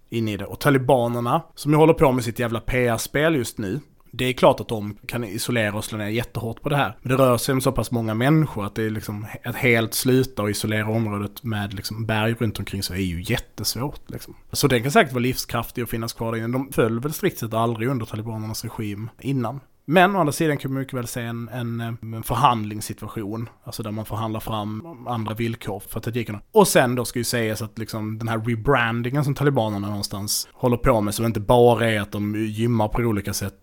[0.10, 0.45] in i det.
[0.45, 3.80] Och talibanerna, som ju håller på med sitt jävla PR-spel just nu,
[4.12, 6.97] det är klart att de kan isolera och slå ner jättehårt på det här.
[7.02, 9.93] Men det rör sig om så pass många människor att det är liksom att helt
[9.93, 14.02] sluta och isolera området med liksom berg runt omkring så är ju jättesvårt.
[14.08, 14.36] Liksom.
[14.52, 16.47] Så den kan säkert vara livskraftig och finnas kvar där inne.
[16.47, 19.60] De föll väl strikt sett aldrig under talibanernas regim innan.
[19.86, 23.91] Men å andra sidan kan man mycket väl se en, en, en, förhandlingssituation, alltså där
[23.91, 26.41] man förhandlar fram andra villkor för tadzjikerna.
[26.52, 30.78] Och sen då ska ju sägas att liksom den här rebrandingen som talibanerna någonstans håller
[30.78, 33.62] på med, som inte bara är att de gymmar på olika sätt,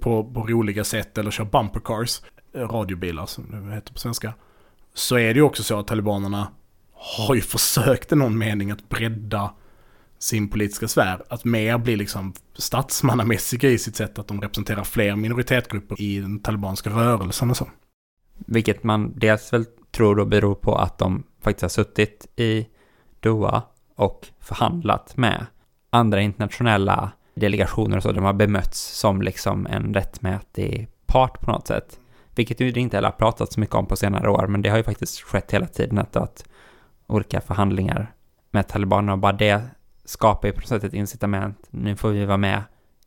[0.00, 2.22] på, på roliga sätt eller kör bumper cars,
[2.54, 4.34] radiobilar som det heter på svenska.
[4.94, 6.48] Så är det ju också så att talibanerna
[6.94, 9.50] har ju försökt i någon mening att bredda
[10.24, 15.16] sin politiska sfär, att mer bli liksom statsmannamässiga i sitt sätt att de representerar fler
[15.16, 17.68] minoritetsgrupper i den talibanska rörelsen och så.
[18.46, 22.66] Vilket man dels väl tror då beror på att de faktiskt har suttit i
[23.20, 23.62] Doha
[23.96, 25.46] och förhandlat med
[25.90, 28.12] andra internationella delegationer och så.
[28.12, 32.00] De har bemötts som liksom en rättmätig part på något sätt.
[32.34, 34.76] Vilket ju inte heller har pratat så mycket om på senare år, men det har
[34.76, 36.44] ju faktiskt skett hela tiden att, att
[37.06, 38.12] olika förhandlingar
[38.50, 39.62] med talibanerna och bara det
[40.04, 41.66] skapar ju på något sätt ett incitament.
[41.70, 42.62] Nu får vi vara med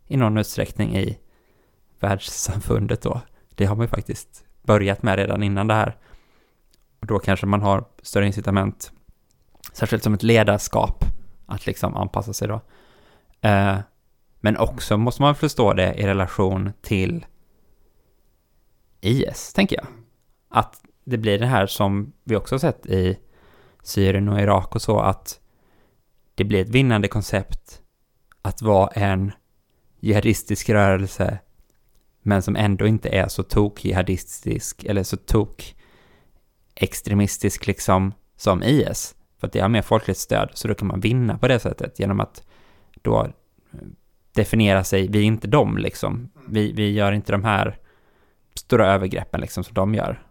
[0.07, 1.19] i någon utsträckning i
[1.99, 3.21] världssamfundet då.
[3.55, 5.97] Det har man ju faktiskt börjat med redan innan det här.
[6.99, 8.91] Och då kanske man har större incitament,
[9.73, 11.05] särskilt som ett ledarskap,
[11.45, 12.61] att liksom anpassa sig då.
[13.41, 13.77] Eh,
[14.39, 17.25] men också måste man förstå det i relation till
[19.01, 19.87] IS, tänker jag.
[20.49, 23.19] Att det blir det här som vi också har sett i
[23.83, 25.39] Syrien och Irak och så, att
[26.37, 27.81] det blir ett vinnande koncept
[28.41, 29.31] att vara en
[29.99, 31.39] jihadistisk rörelse
[32.21, 35.75] men som ändå inte är så tok jihadistisk eller så tok
[36.75, 39.15] extremistisk liksom som IS.
[39.39, 41.99] För att det har mer folkligt stöd, så då kan man vinna på det sättet
[41.99, 42.43] genom att
[43.01, 43.27] då
[44.31, 46.29] definiera sig, vi är inte dem liksom.
[46.47, 47.77] Vi, vi gör inte de här
[48.55, 50.23] stora övergreppen liksom som de gör.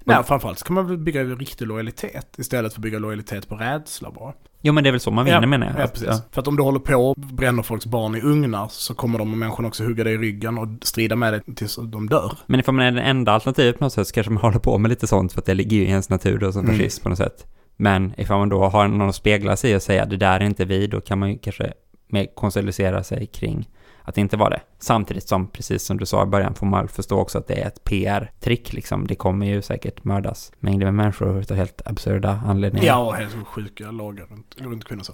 [0.00, 4.10] Nej, framförallt så kan man bygga riktig lojalitet istället för att bygga lojalitet på rädsla
[4.10, 4.34] bara.
[4.60, 5.80] Jo, men det är väl så man vinner ja, menar jag.
[5.80, 6.08] Ja, precis.
[6.08, 6.20] Ja.
[6.30, 9.38] För att om du håller på och bränner folks barn i ugnar så kommer de
[9.38, 12.32] människorna också hugga dig i ryggen och strida med dig tills de dör.
[12.46, 14.78] Men ifall man är det enda alternativet på något sätt så kanske man håller på
[14.78, 16.76] med lite sånt för att det ligger ju i ens natur då som mm.
[16.76, 17.46] fascism på något sätt.
[17.76, 20.64] Men ifall man då har någon att spegla sig och säga det där är inte
[20.64, 21.72] vi, då kan man ju kanske
[22.08, 23.68] mer konsolidera sig kring
[24.08, 24.60] att det inte var det.
[24.78, 27.66] Samtidigt som, precis som du sa i början, får man förstå också att det är
[27.66, 29.06] ett PR-trick liksom.
[29.06, 32.86] Det kommer ju säkert mördas mängder med människor utav helt absurda anledningar.
[32.86, 35.12] Ja, helt sjuka lagar runt, runt kvinnor så.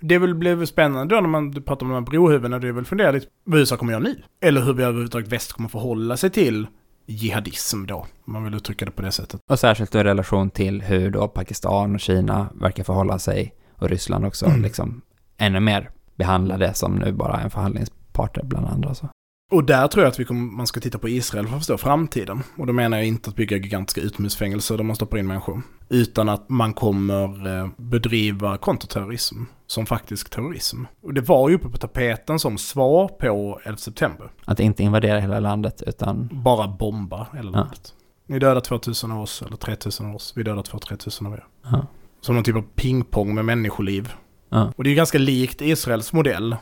[0.00, 2.84] Det väl blev spännande då när man pratar om de här brohuvudena, det är väl
[2.84, 4.22] fundera lite vad USA kommer göra nu.
[4.40, 6.66] Eller hur vi överhuvudtaget väst kommer förhålla sig till
[7.06, 9.40] jihadism då, om man vill uttrycka det på det sättet.
[9.50, 14.26] Och särskilt i relation till hur då Pakistan och Kina verkar förhålla sig, och Ryssland
[14.26, 14.62] också, mm.
[14.62, 15.02] liksom
[15.38, 18.94] ännu mer behandla det som nu bara en förhandlings parter bland andra.
[18.94, 19.08] Så.
[19.52, 21.78] Och där tror jag att vi kommer, man ska titta på Israel för att förstå
[21.78, 22.42] framtiden.
[22.58, 25.62] Och då menar jag inte att bygga gigantiska utomhusfängelser där man stoppar in människor.
[25.88, 30.84] Utan att man kommer eh, bedriva kontraterrorism som faktisk terrorism.
[31.02, 34.30] Och det var ju uppe på tapeten som svar på 11 september.
[34.44, 36.28] Att inte invadera hela landet utan...
[36.32, 37.58] Bara bomba hela Ja.
[37.58, 37.94] landet.
[38.26, 40.32] Ni dödar 2000 av oss, eller 3000 av oss.
[40.36, 41.44] Vi dödar 2-3000 av er.
[41.64, 41.86] Ja.
[42.20, 44.12] Som någon typ av pingpong med människoliv.
[44.48, 44.72] Ja.
[44.76, 46.56] Och det är ju ganska likt Israels modell.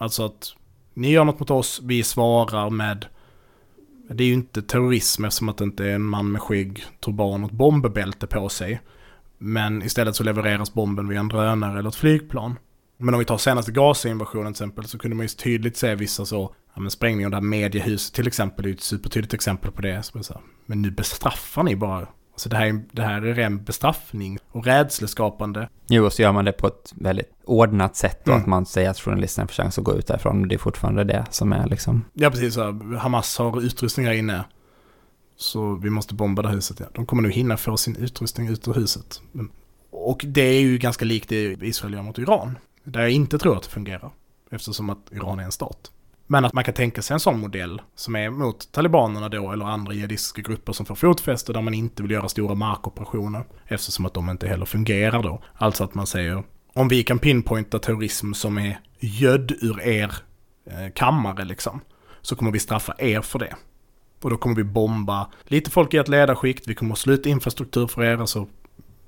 [0.00, 0.54] Alltså att
[0.94, 3.06] ni gör något mot oss, vi svarar med...
[4.08, 7.44] Det är ju inte terrorism eftersom att det inte är en man med skägg, turban
[7.44, 8.80] och ett bombbälte på sig.
[9.38, 12.58] Men istället så levereras bomben via en drönare eller ett flygplan.
[12.96, 16.24] Men om vi tar senaste Gaza-invasionen till exempel så kunde man ju tydligt se vissa
[16.24, 19.72] så, ja men sprängning av det här mediehuset till exempel är ju ett supertydligt exempel
[19.72, 20.02] på det.
[20.02, 22.08] Som är så här, men nu bestraffar ni bara.
[22.32, 25.68] Alltså det här, är, det här är ren bestraffning och rädsleskapande.
[25.88, 28.40] Jo, och så gör man det på ett väldigt ordnat sätt och Mm.
[28.40, 30.48] att man säger att journalisterna får chans att gå ut därifrån.
[30.48, 32.04] Det är fortfarande det som är liksom...
[32.12, 34.44] Ja precis, så Hamas har utrustning här inne.
[35.36, 36.80] Så vi måste bomba det här huset.
[36.80, 36.86] Ja.
[36.94, 39.22] De kommer nog hinna få sin utrustning ut ur huset.
[39.32, 39.50] Men,
[39.90, 42.58] och det är ju ganska likt det Israel gör mot Iran.
[42.84, 44.10] Där jag inte tror att det fungerar.
[44.50, 45.91] Eftersom att Iran är en stat.
[46.32, 49.64] Men att man kan tänka sig en sån modell som är mot talibanerna då eller
[49.64, 53.44] andra jihadistiska grupper som får fotfäste där man inte vill göra stora markoperationer.
[53.66, 55.42] Eftersom att de inte heller fungerar då.
[55.54, 56.42] Alltså att man säger
[56.72, 60.12] om vi kan pinpointa terrorism som är gödd ur er
[60.66, 61.80] eh, kammare liksom.
[62.22, 63.56] Så kommer vi straffa er för det.
[64.22, 67.86] Och då kommer vi bomba lite folk i ett ledarskikt, vi kommer att sluta infrastruktur
[67.86, 68.46] för er, alltså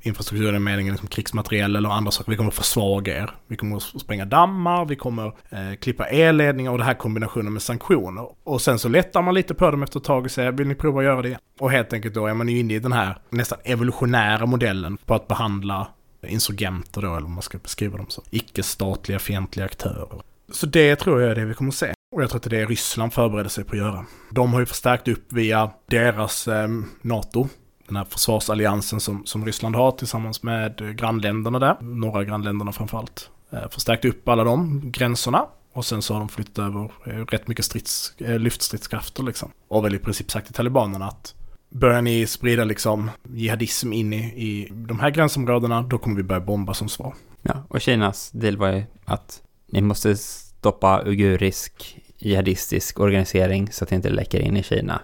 [0.07, 2.31] infrastrukturen i meningen liksom krigsmateriel eller andra saker.
[2.31, 3.31] Vi kommer att försvaga er.
[3.47, 7.63] Vi kommer att spränga dammar, vi kommer eh, klippa elledningar och det här kombinationen med
[7.63, 8.29] sanktioner.
[8.45, 10.75] Och sen så lättar man lite på dem efter ett tag och säger vill ni
[10.75, 11.39] prova att göra det?
[11.61, 15.15] Och helt enkelt då är man ju inne i den här nästan evolutionära modellen på
[15.15, 15.89] att behandla
[16.29, 18.25] insurgenter då, eller vad man ska beskriva dem som.
[18.31, 20.21] Icke-statliga fientliga aktörer.
[20.53, 21.95] Så det tror jag är det vi kommer att se.
[22.17, 24.05] Och jag tror att det är det Ryssland förbereder sig på att göra.
[24.31, 26.69] De har ju förstärkt upp via deras eh,
[27.03, 27.49] NATO,
[27.87, 33.31] den här försvarsalliansen som, som Ryssland har tillsammans med grannländerna där, norra grannländerna framförallt.
[33.51, 37.49] Eh, förstärkt upp alla de gränserna och sen så har de flyttat över eh, rätt
[37.49, 39.51] mycket strids, eh, lyftstridskrafter liksom.
[39.69, 41.35] Och väl i princip sagt till talibanerna att
[41.71, 46.41] börjar ni sprida liksom jihadism in i, i de här gränsområdena, då kommer vi börja
[46.41, 47.15] bomba som svar.
[47.43, 53.91] Ja, och Kinas deal var ju att ni måste stoppa uigurisk jihadistisk organisering så att
[53.91, 55.01] det inte läcker in i Kina.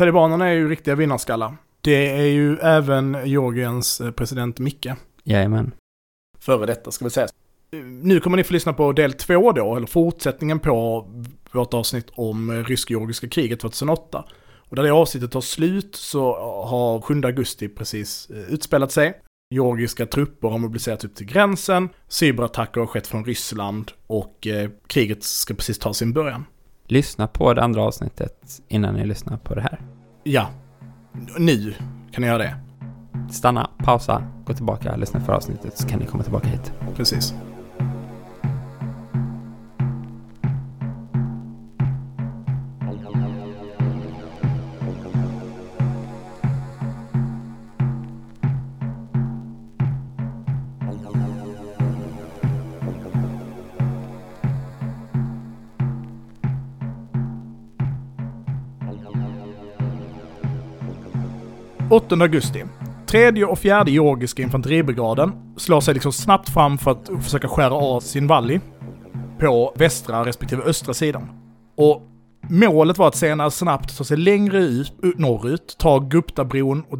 [0.00, 1.56] Talibanerna är ju riktiga vinnarskallar.
[1.80, 4.86] Det är ju även Georgiens eh, president Micke.
[5.24, 5.72] Jajamän.
[6.38, 7.26] Före detta ska vi säga.
[8.02, 11.06] Nu kommer ni få lyssna på del två då, eller fortsättningen på
[11.52, 14.24] vårt avsnitt om eh, rysk-georgiska kriget 2008.
[14.56, 16.34] Och där det avsnittet tar slut så
[16.64, 19.20] har 7 augusti precis eh, utspelat sig.
[19.54, 25.24] Georgiska trupper har mobiliserats upp till gränsen, cyberattacker har skett från Ryssland och eh, kriget
[25.24, 26.44] ska precis ta sin början.
[26.90, 29.80] Lyssna på det andra avsnittet innan ni lyssnar på det här.
[30.24, 30.48] Ja,
[31.38, 31.74] nu
[32.12, 32.56] kan ni göra det.
[33.30, 36.72] Stanna, pausa, gå tillbaka, lyssna för avsnittet så kan ni komma tillbaka hit.
[36.96, 37.34] Precis.
[61.90, 62.64] –8 augusti.
[63.06, 68.00] Tredje och fjärde georgiska infanteribrigaden slår sig liksom snabbt fram för att försöka skära av
[68.00, 68.60] sin valley
[69.40, 71.28] på västra respektive östra sidan.
[71.76, 72.02] Och
[72.48, 76.98] målet var att senare snabbt ta sig längre ut, ut norrut, ta Guptabron och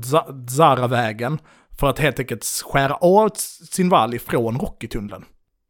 [0.51, 1.39] Zaravägen
[1.81, 3.31] för att helt enkelt skära av
[3.71, 5.25] sin valley från Rockytunneln.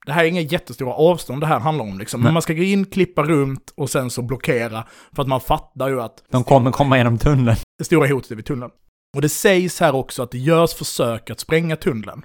[0.06, 2.32] Det här är inga jättestora avstånd det här handlar om liksom, men Nej.
[2.32, 6.02] man ska gå in, klippa runt och sen så blockera för att man fattar ju
[6.02, 7.56] att De kommer komma genom tunneln.
[7.78, 8.70] det stora hotet är vid tunneln.
[9.14, 12.22] Och det sägs här också att det görs försök att spränga tunneln.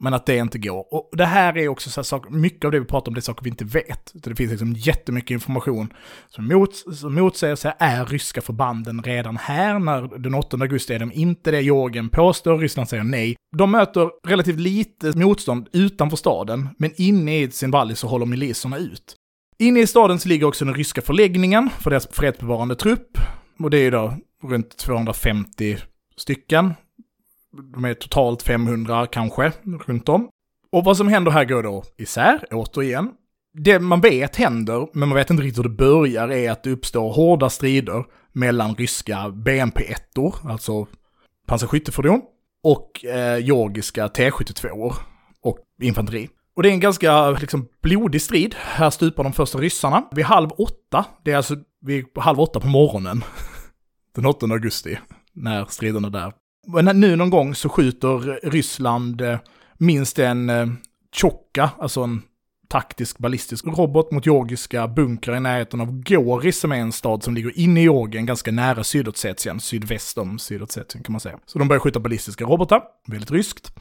[0.00, 0.94] Men att det inte går.
[0.94, 3.18] Och det här är också så här saker, mycket av det vi pratar om det
[3.18, 4.10] är saker vi inte vet.
[4.14, 5.92] Det finns liksom jättemycket information
[6.28, 10.98] som, mot, som motsäger sig, är ryska förbanden redan här när den 8 augusti är
[10.98, 13.36] de inte det Georgien påstår, Ryssland säger nej.
[13.56, 18.78] De möter relativt lite motstånd utanför staden, men inne i sin valley så håller miliserna
[18.78, 19.16] ut.
[19.58, 23.18] Inne i staden så ligger också den ryska förläggningen för deras fredsbevarande trupp.
[23.58, 25.78] Och det är ju då runt 250
[26.16, 26.74] stycken.
[27.74, 29.52] De är totalt 500 kanske,
[29.86, 30.28] runt om.
[30.72, 33.10] Och vad som händer här går då isär, återigen.
[33.52, 36.70] Det man vet händer, men man vet inte riktigt hur det börjar, är att det
[36.70, 40.86] uppstår hårda strider mellan ryska BMP-1, alltså
[41.46, 42.20] pansarskyttefordon,
[42.62, 44.92] och eh, georgiska T-72
[45.42, 46.28] och infanteri.
[46.56, 48.54] Och det är en ganska liksom, blodig strid.
[48.58, 50.08] Här stupar de första ryssarna.
[50.10, 53.24] Vid halv åtta, det är alltså vid halv åtta på morgonen,
[54.20, 54.98] den 8 augusti,
[55.32, 56.32] när striderna där.
[56.66, 59.38] Men nu någon gång så skjuter Ryssland eh,
[59.78, 60.66] minst en eh,
[61.12, 62.22] Tjocka, alltså en
[62.68, 67.34] taktisk ballistisk robot mot georgiska bunkrar i närheten av Goris som är en stad som
[67.34, 71.38] ligger inne i Georgien, ganska nära Sydossetien, sydväst om Sydossetien kan man säga.
[71.46, 73.72] Så de börjar skjuta ballistiska robotar, väldigt ryskt.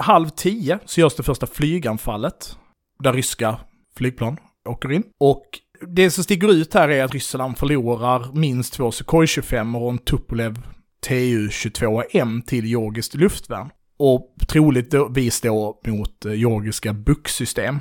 [0.00, 2.56] Halv tio så görs det första flyganfallet,
[3.02, 3.56] där ryska
[3.96, 4.36] flygplan
[4.68, 5.02] åker in.
[5.20, 5.44] Och
[5.86, 9.98] det som sticker ut här är att Ryssland förlorar minst två Sukhoi 25 och en
[9.98, 10.62] Tupolev
[11.06, 13.70] Tu-22M till georgiskt luftvärn.
[13.98, 17.80] Och troligtvis då mot eh, georgiska bucksystem.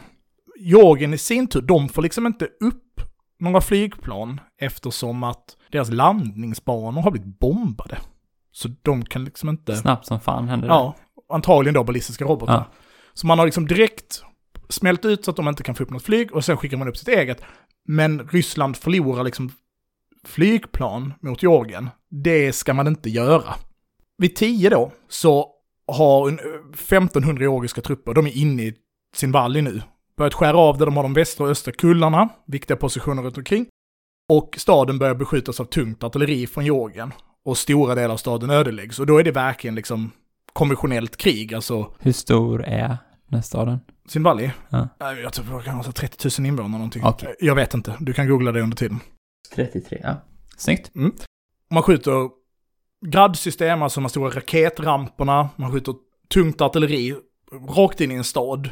[0.59, 3.01] Georgien i sin tur, de får liksom inte upp
[3.39, 7.97] några flygplan eftersom att deras landningsbanor har blivit bombade.
[8.51, 9.75] Så de kan liksom inte...
[9.75, 10.73] Snabbt som fan händer det.
[10.73, 10.95] Ja,
[11.33, 12.53] antagligen då ballistiska robotar.
[12.53, 12.65] Ja.
[13.13, 14.23] Så man har liksom direkt
[14.69, 16.87] smält ut så att de inte kan få upp något flyg och sen skickar man
[16.87, 17.41] upp sitt eget.
[17.87, 19.51] Men Ryssland förlorar liksom
[20.23, 21.89] flygplan mot Georgien.
[22.09, 23.55] Det ska man inte göra.
[24.17, 25.51] Vid 10 då så
[25.87, 26.29] har
[26.73, 28.73] 1500 georgiska trupper, de är inne i
[29.15, 29.81] sin valley nu.
[30.17, 33.65] Börjat skära av där de har de västra och östra kullarna, viktiga positioner runt omkring.
[34.29, 37.13] Och staden börjar beskjutas av tungt artilleri från Georgien.
[37.45, 38.99] Och stora delar av staden ödeläggs.
[38.99, 40.11] Och då är det verkligen liksom
[40.53, 42.87] konventionellt krig, alltså Hur stor är
[43.27, 43.79] den här staden?
[44.07, 44.49] Sin valley.
[44.69, 44.87] Ja.
[44.99, 47.03] Jag tror det kan vara 30 000 invånare någonting.
[47.03, 47.35] Okej.
[47.39, 48.99] Jag vet inte, du kan googla det under tiden.
[49.55, 50.15] 33, ja.
[50.57, 50.91] Snyggt.
[51.69, 52.29] Man skjuter
[53.05, 55.95] gradsystem, alltså de här stora raketramperna, man skjuter
[56.33, 57.15] tungt artilleri
[57.77, 58.69] rakt in i en stad.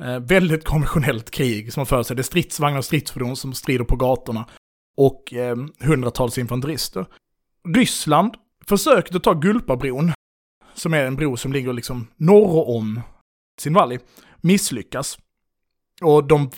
[0.00, 2.16] Eh, väldigt konventionellt krig som man för sig.
[2.16, 4.46] Det är stridsvagnar och stridsfordon som strider på gatorna.
[4.96, 7.06] Och eh, hundratals infanterister.
[7.74, 8.34] Ryssland
[8.66, 10.12] försökte ta Gulpabron,
[10.74, 13.00] som är en bro som ligger liksom norr om
[13.60, 13.98] Sinvali,
[14.46, 15.18] misslyckas.
[16.02, 16.50] Och de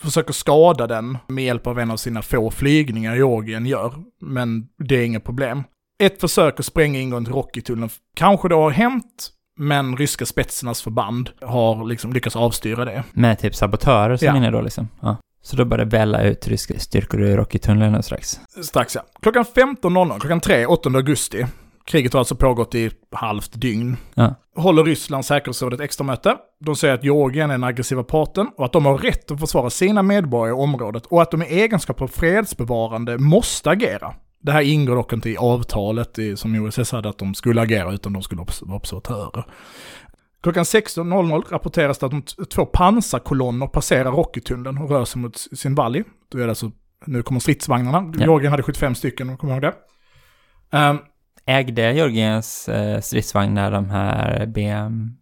[0.00, 4.96] försöker skada den med hjälp av en av sina få flygningar Georgien gör, men det
[4.96, 5.62] är inget problem.
[6.02, 11.30] Ett försök att spränga ingången till Rockytullen kanske då har hänt, men ryska spetsernas förband
[11.40, 13.04] har liksom lyckats avstyra det.
[13.12, 14.36] Med typ sabotörer som Ja.
[14.36, 14.88] inne då liksom.
[15.02, 15.16] Ja.
[15.42, 18.40] Så då börjar det välla ut ryska styrkor ur Rocky-tunneln strax.
[18.62, 19.02] Strax ja.
[19.22, 21.46] Klockan 15.00, klockan 3, 8 augusti.
[21.84, 23.96] Kriget har alltså pågått i halvt dygn.
[24.14, 24.34] Ja.
[24.56, 26.36] Håller Rysslands säkerhetsråd ett extra möte.
[26.60, 29.70] De säger att Georgien är den aggressiva parten och att de har rätt att försvara
[29.70, 34.14] sina medborgare i området och att de i egenskap av fredsbevarande måste agera.
[34.40, 37.92] Det här ingår dock inte i avtalet i, som OSS hade att de skulle agera
[37.92, 39.46] utan de skulle vara observatörer.
[40.42, 45.74] Klockan 16.00 rapporteras det att de två pansarkolonner passerar Rockytunneln och rör sig mot sin
[45.74, 46.04] valley.
[46.32, 46.70] Då är det alltså,
[47.06, 48.12] nu kommer stridsvagnarna.
[48.16, 48.24] Ja.
[48.24, 49.74] Georgien hade 75 stycken, om du kommer ihåg det.
[50.76, 50.98] Ehm,
[51.46, 55.16] Ägde Georgiens eh, stridsvagnar de här BM...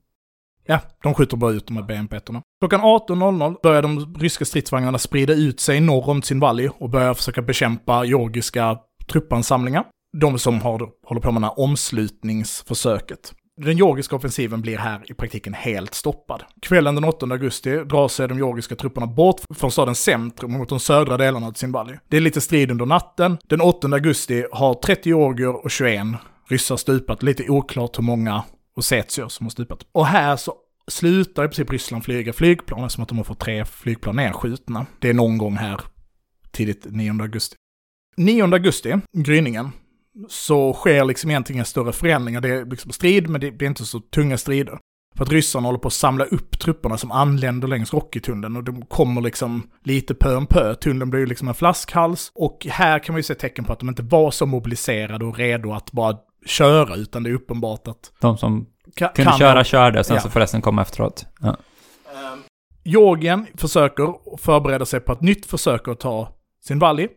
[0.66, 2.42] Ja, de skjuter bara ut de här BMP-erna.
[2.60, 7.42] Klockan 18.00 börjar de ryska stridsvagnarna sprida ut sig norr om Tsinvali och börjar försöka
[7.42, 8.78] bekämpa georgiska
[9.12, 9.84] truppansamlingar.
[10.18, 13.32] De som har, håller på med det här omslutningsförsöket.
[13.64, 16.42] Den georgiska offensiven blir här i praktiken helt stoppad.
[16.62, 20.80] Kvällen den 8 augusti drar sig de georgiska trupperna bort från stadens centrum mot de
[20.80, 21.72] södra delarna av sin.
[22.08, 23.38] Det är lite strid under natten.
[23.48, 26.06] Den 8 augusti har 30 georgier och 21
[26.48, 27.22] ryssar stupat.
[27.22, 28.44] Lite oklart hur många
[28.76, 29.86] ossetier som har stupat.
[29.92, 30.54] Och här så
[30.88, 34.86] slutar i princip Ryssland flyga flygplan eftersom att de har fått tre flygplan nedskjutna.
[34.98, 35.80] Det är någon gång här
[36.50, 37.56] tidigt 9 augusti.
[38.16, 39.70] 9 augusti, gryningen,
[40.28, 42.40] så sker liksom egentligen inga större förändringar.
[42.40, 44.78] Det är liksom strid, men det det är inte så tunga strider.
[45.16, 48.82] För att ryssarna håller på att samla upp trupperna som anländer längs Rockytunneln och de
[48.86, 50.74] kommer liksom lite pö om pö.
[50.74, 53.78] Tunneln blir ju liksom en flaskhals och här kan man ju se tecken på att
[53.80, 58.12] de inte var så mobiliserade och redo att bara köra utan det är uppenbart att
[58.20, 60.22] De som ka- kunde kan- köra körde och sen Ja.
[60.22, 61.26] så får resten komma efteråt.
[61.40, 61.56] Ja.
[62.84, 66.28] Georgien försöker förbereda sig på ett nytt försök att ta
[66.64, 67.08] sin valley.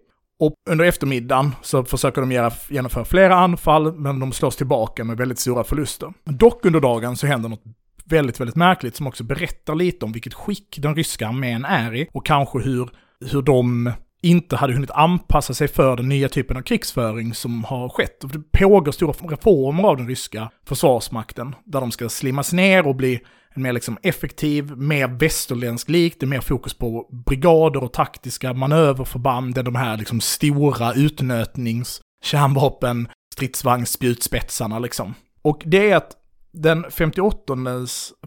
[0.43, 5.39] Och under eftermiddagen så försöker de genomföra flera anfall, men de slås tillbaka med väldigt
[5.39, 6.13] stora förluster.
[6.23, 7.63] Dock under dagen så händer något
[8.05, 12.07] väldigt, väldigt märkligt som också berättar lite om vilket skick den ryska armén är i
[12.11, 12.89] och kanske hur,
[13.31, 17.89] hur de inte hade hunnit anpassa sig för den nya typen av krigsföring som har
[17.89, 18.21] skett.
[18.21, 23.19] Det pågår stora reformer av den ryska försvarsmakten, där de ska slimmas ner och bli
[23.53, 28.53] en mer liksom effektiv, mer västerländsk lik, det är mer fokus på brigader och taktiska
[28.53, 35.13] manöverförband än de här liksom stora utnötnings, kärnvapen, stridsvagnsspjutspetsarna liksom.
[35.41, 36.11] Och det är att
[36.51, 37.53] den 58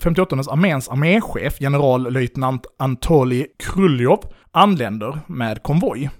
[0.00, 4.20] 58 arméns arméchef, generallöjtnant Antoli Kruljov,
[4.50, 6.10] anländer med konvoj.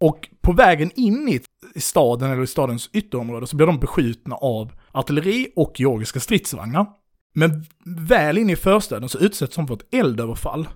[0.00, 1.40] Och på vägen in i
[1.74, 6.86] i staden eller i stadens ytterområde så blir de beskjutna av artilleri och georgiska stridsvagnar.
[7.32, 10.68] Men väl inne i förstaden så utsätts de för ett eldöverfall.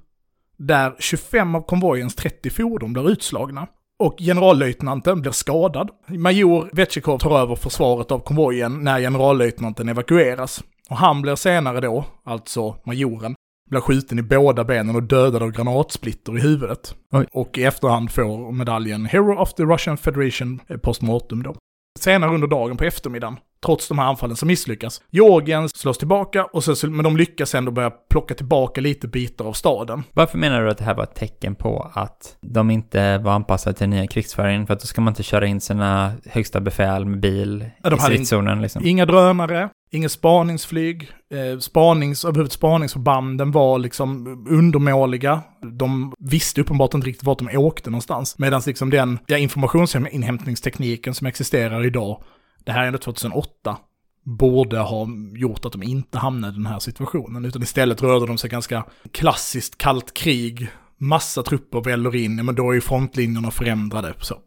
[0.56, 3.66] Där 25 av konvojens 30 fordon blir utslagna.
[3.98, 5.90] Och generallöjtnanten blir skadad.
[6.08, 10.62] Major Vetchikov tar över försvaret av konvojen när generallöjtnanten evakueras.
[10.90, 13.34] Och han blir senare då, alltså majoren,
[13.70, 16.94] blir skjuten i båda benen och dödad av granatsplitter i huvudet.
[17.12, 17.26] Oj.
[17.32, 21.56] Och i efterhand får medaljen Hero of the Russian Federation eh, postmortem då.
[21.98, 26.64] Senare under dagen på eftermiddagen, trots de här anfallen som misslyckas, Georgien slås tillbaka, och
[26.64, 30.02] så, men de lyckas ändå börja plocka tillbaka lite bitar av staden.
[30.12, 33.76] Varför menar du att det här var ett tecken på att de inte var anpassade
[33.76, 34.66] till den nya krigsföringen?
[34.66, 37.98] För att då ska man inte köra in sina högsta befäl med bil de i
[37.98, 38.86] stridszonen liksom.
[38.86, 45.42] Inga drönare, inget spaningsflyg, eh, spanings, överhuvudtaget spaningsförbanden var liksom undermåliga.
[45.78, 48.38] De visste uppenbart inte riktigt vart de åkte någonstans.
[48.38, 52.22] Medan liksom den ja, informationsinhämtningstekniken som existerar idag,
[52.64, 53.76] det här är ändå 2008,
[54.22, 57.44] borde ha gjort att de inte hamnade i den här situationen.
[57.44, 60.68] Utan istället rörde de sig ganska klassiskt kallt krig.
[60.98, 64.14] Massa trupper väller in, men då är ju frontlinjerna förändrade.
[64.20, 64.38] Så.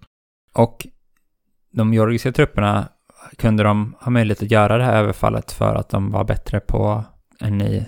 [0.53, 0.87] Och
[1.71, 2.89] de georgiska trupperna,
[3.37, 7.03] kunde de ha möjlighet att göra det här överfallet för att de var bättre på
[7.39, 7.85] en ny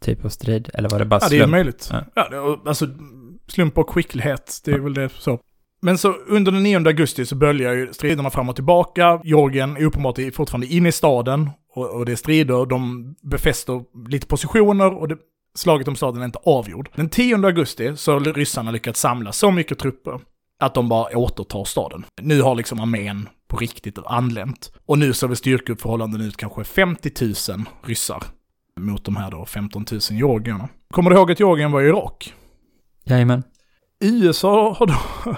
[0.00, 0.70] typ av strid?
[0.74, 1.50] Eller var det bara Ja, det är slump?
[1.50, 1.88] möjligt.
[1.92, 2.04] Ja.
[2.14, 2.28] Ja.
[2.28, 2.86] det, alltså,
[3.48, 5.40] slump och skicklighet, det är väl det så.
[5.82, 9.20] Men så under den 9 augusti så böljar ju striderna fram och tillbaka.
[9.24, 12.66] Georgien är uppenbart fortfarande inne i staden och, och det är strider.
[12.66, 15.16] De befäster lite positioner och det,
[15.54, 16.90] slaget om staden är inte avgjord.
[16.94, 20.20] Den 10 augusti så har ryssarna lyckats samla så mycket trupper
[20.60, 22.04] att de bara återtar staden.
[22.22, 24.72] Nu har liksom armén på riktigt anlänt.
[24.86, 28.22] Och nu ser väl styrkeuppförhållanden ut kanske 50 000 ryssar
[28.80, 30.68] mot de här då 15 000 georgierna.
[30.90, 32.34] Kommer du ihåg att Georgien var i Irak?
[33.04, 33.42] Jajamän.
[34.00, 35.36] USA har då...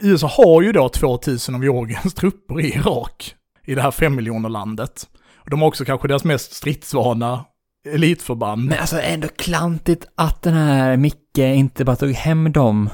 [0.00, 3.34] USA har ju då 2000 av Georgiens trupper i Irak.
[3.64, 5.08] I det här fem miljoner landet.
[5.36, 7.44] Och de har också kanske deras mest stridsvana
[7.88, 8.64] elitförband.
[8.64, 12.90] Men alltså ändå klantigt att den här Micke inte bara tog hem dem.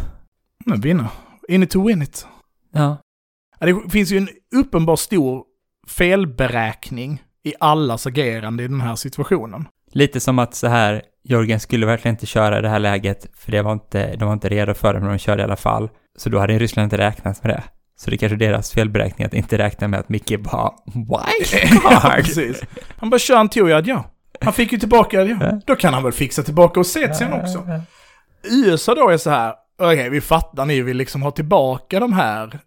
[0.67, 1.09] Men vinna.
[1.49, 2.27] In it to win it.
[2.73, 2.97] Ja,
[3.61, 5.45] Det finns ju en uppenbar stor
[5.87, 9.69] felberäkning i allas agerande i den här situationen.
[9.95, 13.53] Lite som att så här, Jörgen skulle verkligen inte köra i det här läget, för
[13.53, 15.89] det var inte, de var inte redo för det, men de körde i alla fall.
[16.19, 17.63] Så då hade Ryssland inte räknat med det.
[17.97, 22.25] Så det är kanske deras felberäkning att inte räkna med att Micke bara Ja, wildcard.
[22.25, 22.63] precis.
[22.97, 24.05] Han bara kör en Tujad, ja.
[24.41, 25.61] Han fick ju tillbaka, ja.
[25.67, 27.67] Då kan han väl fixa tillbaka och se sen också.
[28.51, 32.59] USA då är så här, okej vi fattar ni vill liksom ha tillbaka de här.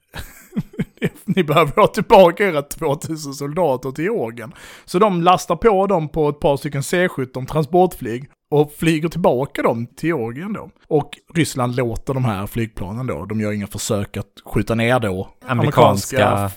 [1.36, 4.54] ni behöver ha tillbaka era 2000 soldater till Georgien.
[4.86, 9.88] Så de lastar på dem på ett par stycken C-17 transportflyg och flyger tillbaka dem
[9.88, 10.70] till Georgien då.
[10.88, 15.30] Och Ryssland låter de här flygplanen då, de gör inga försök att skjuta ner då
[15.48, 16.50] Amerikanska-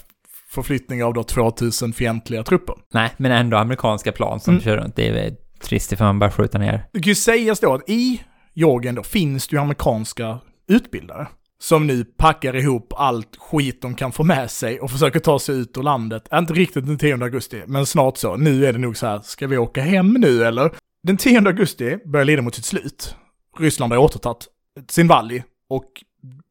[0.48, 2.74] förflyttningar av då 2000 fientliga trupper.
[2.94, 4.62] Nej, men ändå amerikanska plan som Mm.
[4.64, 4.96] kör runt.
[4.96, 6.84] Det är trist ifall man bara skjuter ner.
[6.92, 8.22] Det kan ju sägas då att i
[8.54, 11.26] Georgien då finns det ju amerikanska utbildare.
[11.62, 15.56] Som nu packar ihop allt skit de kan få med sig och försöker ta sig
[15.56, 16.28] ut ur landet.
[16.32, 18.36] Inte riktigt den 10 augusti, men snart så.
[18.36, 20.70] Nu är det nog så här, ska vi åka hem nu eller?
[21.02, 23.16] Den 10 augusti börjar lida mot sitt slut.
[23.58, 24.46] Ryssland har återtagit
[24.88, 25.84] sin valley och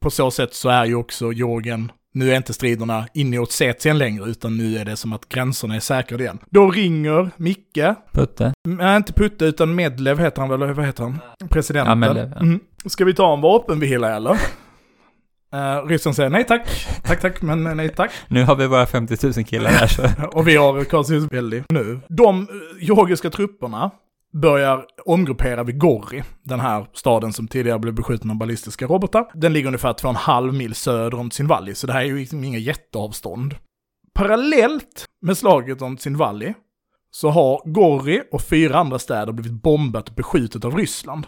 [0.01, 3.97] på så sätt så är ju också Georgien, nu är inte striderna inne i Ossetien
[3.97, 6.39] längre, utan nu är det som att gränserna är säkrade igen.
[6.49, 7.80] Då ringer Micke,
[8.14, 8.53] Putte.
[8.68, 11.20] Nej, inte Putte, utan Medlev heter han väl, eller vad heter han?
[11.49, 11.89] Presidenten.
[11.89, 12.41] Ja, Medlev, ja.
[12.41, 12.60] Mm.
[12.86, 14.39] Ska vi ta en vapenvila eller?
[15.53, 18.11] Uh, Ryssland säger nej tack, tack tack, men nej tack.
[18.27, 20.03] Nu har vi bara 50 000 killar här så.
[20.37, 21.99] Och vi har Karlsruhe väldigt nu.
[22.09, 22.47] De eh,
[22.85, 23.91] georgiska trupperna
[24.33, 29.25] börjar omgruppera vid Gori, den här staden som tidigare blev beskjuten av ballistiska robotar.
[29.33, 32.05] Den ligger ungefär två och en halv mil söder om Tsinvali, så det här är
[32.05, 33.55] ju liksom inga jätteavstånd.
[34.13, 36.53] Parallellt med slaget om Tsinvali
[37.11, 41.27] så har Gori och fyra andra städer blivit bombat och beskjutet av Ryssland.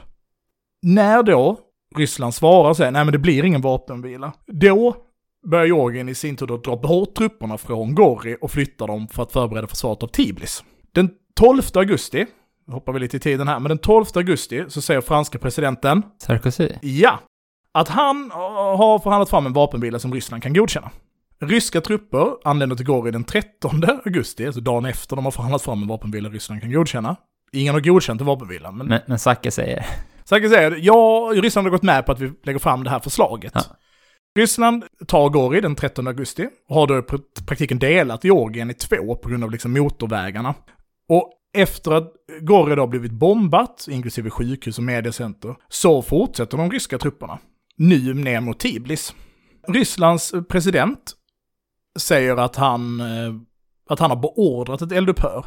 [0.82, 1.60] När då
[1.96, 4.96] Ryssland svarar och säger nej men det blir ingen vapenvila, då
[5.48, 9.24] börjar Georgien i sin tur då dra bort trupperna från Gori och flytta dem för
[9.24, 10.64] att förbereda försvaret av Tiblis.
[10.92, 12.26] Den 12 augusti,
[12.68, 16.04] nu hoppar vi lite i tiden här, men den 12 augusti så säger franska presidenten
[16.18, 16.70] Sarkozy.
[16.82, 17.20] ja,
[17.72, 18.38] att han eh,
[18.78, 20.90] har förhandlat fram en vapenvila som Ryssland kan godkänna.
[21.42, 25.82] Ryska trupper anländer till Gori den 13 augusti, alltså dagen efter de har förhandlat fram
[25.82, 27.16] en vapenvila Ryssland kan godkänna.
[27.52, 29.86] Ingen har godkänt en vapenvila, men Men, men Zacke säger,
[30.26, 33.52] Zacke säger, ja, Ryssland har gått med på att vi lägger fram det här förslaget.
[33.56, 33.62] Ja.
[34.40, 38.74] Ryssland tar Gori den 13 augusti och har då i pr- praktiken delat Georgien i
[38.74, 40.56] två på grund av liksom motorvägarna.
[41.10, 46.98] Och efter att Gori då blivit bombat, inklusive sjukhus och mediacenter, så fortsätter de ryska
[46.98, 47.40] trupperna.
[47.76, 49.16] Nu ner mot Tiblis.
[49.68, 51.14] Rysslands president
[52.00, 53.34] säger att han, eh,
[53.90, 55.46] att han har beordrat ett eldupphör.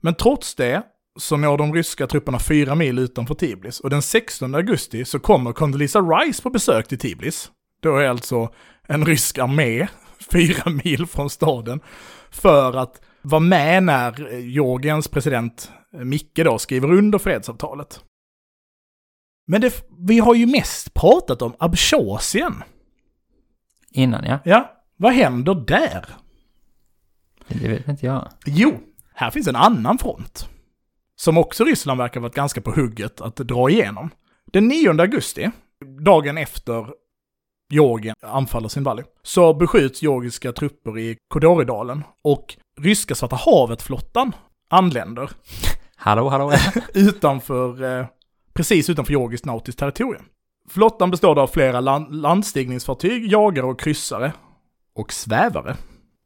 [0.00, 0.82] Men trots det
[1.18, 3.80] så når de ryska trupperna fyra mil utanför Tiblis.
[3.80, 7.50] Och den 16 augusti så kommer Condoleezza Rice på besök till Tiblis.
[7.80, 8.48] Då är alltså
[8.88, 9.88] en rysk armé
[10.32, 11.80] fyra mil från staden
[12.30, 18.04] för att vara med när Georgiens president Micke då skriver under fredsavtalet.
[19.46, 22.62] Men det, vi har ju mest pratat om Abchasien.
[23.90, 24.38] Innan ja.
[24.44, 26.04] Ja, vad händer där?
[27.48, 28.28] Det vet inte jag.
[28.46, 28.80] Jo,
[29.14, 30.48] här finns en annan front.
[31.20, 34.10] Som också Ryssland verkar varit ganska på hugget att dra igenom.
[34.52, 35.50] Den 9 augusti,
[36.04, 36.86] dagen efter
[37.70, 44.32] Georgien anfaller Zimbabwe, så beskjuts georgiska trupper i Kodoridalen och ryska Svarta havet-flottan
[44.70, 45.30] anländer
[45.96, 46.52] Hallå, hallå.
[46.94, 48.06] utanför, eh,
[48.52, 50.24] precis utanför georgiskt nautiskt territorium.
[50.68, 54.32] Flottan består av flera land, landstigningsfartyg, jagare och kryssare.
[54.94, 55.76] Och svävare.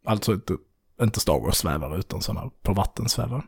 [0.06, 0.56] Alltså inte,
[1.02, 3.42] inte Star Wars-svävare, utan sådana på vatten svävare.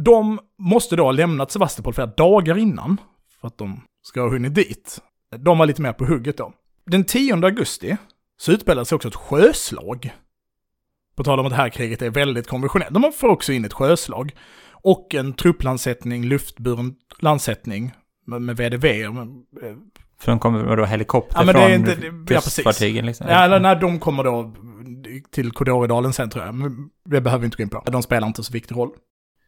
[0.00, 2.96] De måste då ha lämnat Sevastopol flera dagar innan,
[3.40, 4.98] för att de ska ha hunnit dit.
[5.36, 6.52] De var lite mer på hugget då.
[6.86, 7.96] Den 10 augusti
[8.36, 10.10] så utspelade sig också ett sjöslag.
[11.16, 12.94] På tal om att det här kriget är väldigt konventionellt.
[12.94, 14.32] De får också in ett sjöslag.
[14.72, 17.92] Och en trupplandsättning, luftburen landsättning
[18.26, 18.86] med, VDV.
[20.20, 23.26] För de kommer då helikopter Ja, men det från är inte- det- ja, kustfartygen liksom?
[23.28, 24.54] Ja, eller när de kommer då
[25.30, 26.54] till Kodoridalen sen tror jag.
[26.54, 27.82] Men det behöver vi inte gå in på.
[27.86, 28.90] De spelar inte så viktig roll.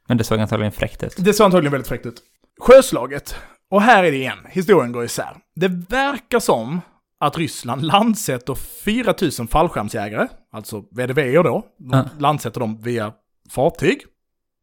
[0.07, 1.15] Men det såg antagligen fräckt ut.
[1.19, 2.23] Det såg antagligen väldigt fräckt ut.
[2.61, 3.37] Sjöslaget.
[3.71, 4.39] Och här är det igen.
[4.49, 5.37] Historien går isär.
[5.55, 6.81] Det verkar som
[7.21, 11.67] att Ryssland landsätter 4000 fallskärmsjägare, alltså VDV då.
[11.79, 12.05] De Ja.
[12.19, 13.13] landsätter dem via
[13.51, 14.01] fartyg.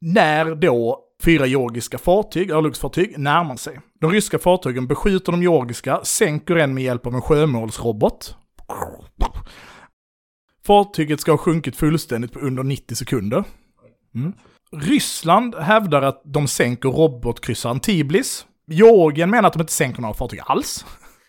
[0.02, 3.80] När då fyra georgiska fartyg, örlogsfartyg, närmar sig.
[4.02, 8.36] De ryska fartygen beskjuter de georgiska, sänker en med hjälp av en sjömålsrobot.
[10.66, 13.44] Fartyget ska ha sjunkit fullständigt på under 90 sekunder.
[14.16, 14.34] Mm.
[14.74, 18.46] Ryssland hävdar att de sänker robotkryssaren Tiblis.
[18.68, 20.86] Georgien menar att de inte sänker några fartyg alls.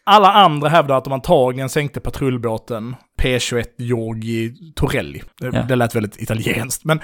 [0.07, 5.23] Alla andra hävdar att de antagligen sänkte patrullbåten P21 Georgi Torelli.
[5.41, 5.63] Det, Ja.
[5.63, 7.01] det lät väldigt italienskt, men,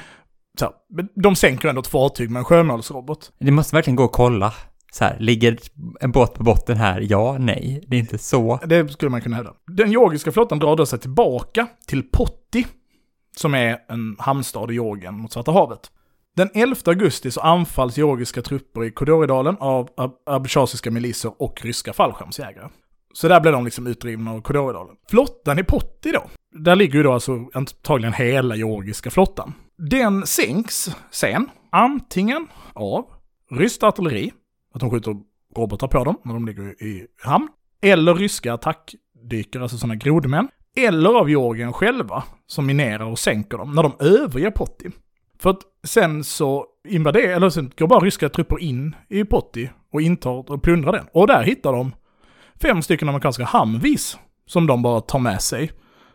[0.59, 0.75] så, här,
[1.23, 3.33] de sänker ändå ett fartyg med en sjömålsrobot.
[3.39, 4.53] Det måste verkligen gå att kolla.
[4.93, 5.59] Så här, ligger
[6.01, 7.07] en båt på botten här?
[7.11, 7.85] Ja, nej.
[7.87, 8.61] Det är inte så.
[8.67, 9.53] Det skulle man kunna hävda.
[9.67, 12.67] Den georgiska flottan drar då sig tillbaka till Potti,
[13.37, 15.81] som är en hamnstad i Georgien mot Svarta havet.
[16.37, 21.93] Den 11 augusti så anfalls georgiska trupper i Kodoridalen av ab- abchasiska miliser och ryska
[21.93, 22.69] fallskärmsjägare.
[23.15, 24.97] Så där blev de liksom utdrivna av Kodoridalen.
[25.11, 26.23] Flottan i Potti då,
[26.65, 29.53] där ligger ju då alltså antagligen hela georgiska flottan.
[29.79, 33.07] Den sänks sen, antingen av
[33.51, 34.33] ryskt artilleri,
[34.75, 35.17] att de skjuter
[35.57, 37.49] robotar på dem när de ligger i hamn,
[37.83, 43.73] eller ryska attackdykare, alltså sådana grodmän, eller av Georgien själva, som minerar och sänker dem
[43.73, 44.91] när de överger Potti.
[45.41, 50.03] För att sen så invaderar, eller sen går bara ryska trupper in i Potti och
[50.03, 51.07] intar och plundrar den.
[51.13, 51.95] Och där hittar de
[52.63, 55.73] fem stycken amerikanska Humvees som de bara tar med sig.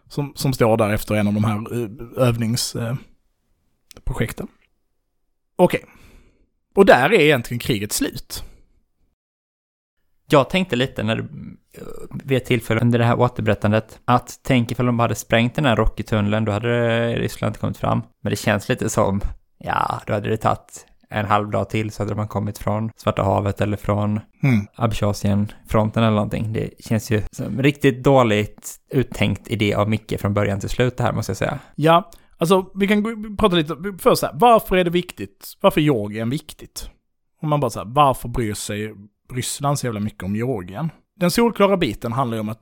[0.08, 1.90] Som, som står där efter en av de här eh,
[2.28, 4.48] övningsprojekten.
[4.48, 4.54] Eh,
[5.56, 5.86] Okej.
[6.76, 8.44] Och där är egentligen kriget slut.
[10.30, 11.28] Jag tänkte lite när du,
[12.24, 15.76] vid ett tillfälle under det här återberättandet, att tänk ifall de hade sprängt den här
[15.76, 18.02] Rocky-tunneln, då hade Ryssland inte kommit fram.
[18.24, 19.22] Men det känns lite som,
[19.58, 23.24] ja, då hade det tagit en halv dag till så hade man kommit från Svarta
[23.24, 24.68] havet eller från Hmm.
[24.76, 26.54] Abchasien-fronten eller någonting.
[26.54, 31.04] Det känns ju som riktigt dåligt uttänkt idé av Micke från början till slut det
[31.04, 31.60] här måste jag säga.
[31.76, 35.54] Ja, alltså vi kan prata lite, först så här, varför är det viktigt?
[35.62, 36.90] Varför är Georgien viktigt?
[37.42, 38.94] Om man bara så här, varför bryr sig
[39.34, 40.90] Ryssland så jävla mycket om Georgien?
[41.20, 42.62] Den solklara biten handlar ju om att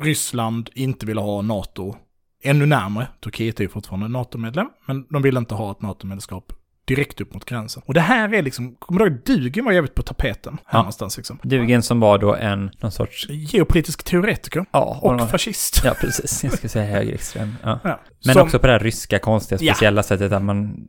[0.00, 1.96] Ryssland inte vill ha NATO
[2.42, 3.08] ännu närmare.
[3.24, 6.52] Turkiet är ju fortfarande NATO-medlem, men de vill inte ha ett NATO-medlemskap
[6.84, 7.82] direkt upp mot gränsen.
[7.86, 10.78] Och det här är liksom, kommer du ihåg, Dugen var jävligt på tapeten här Ja.
[10.78, 11.38] någonstans liksom.
[11.42, 15.80] Dugen som var då en, någon sorts, Geopolitisk teoretiker ja, och fascist.
[15.84, 17.54] ja precis, jag skulle säga högerextrem.
[17.62, 17.78] Ja.
[17.84, 18.00] Ja.
[18.24, 19.74] Men Som- också på det här ryska konstiga Ja.
[19.74, 20.86] speciella sättet att man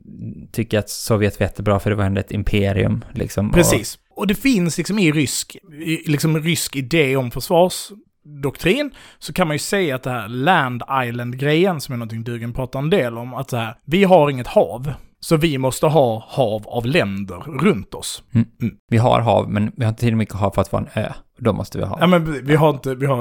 [0.52, 3.52] tycker att Sovjet var jättebra för det var ändå ett imperium liksom.
[3.52, 3.94] Precis.
[3.94, 9.54] Och det finns liksom i rysk, i, liksom rysk idé om försvarsdoktrin, så kan man
[9.54, 13.34] ju säga att det här Land Island-grejen, som är någonting Dugen pratar en del om,
[13.34, 17.94] att så här, vi har inget hav, så vi måste ha hav av länder runt
[17.94, 18.22] oss.
[18.32, 21.02] Och vi har hav, men vi har inte tillräckligt mycket hav för att vara en
[21.02, 21.12] ö.
[21.38, 21.98] Då måste vi ha.
[22.00, 23.16] Ja men vi har inte, vi har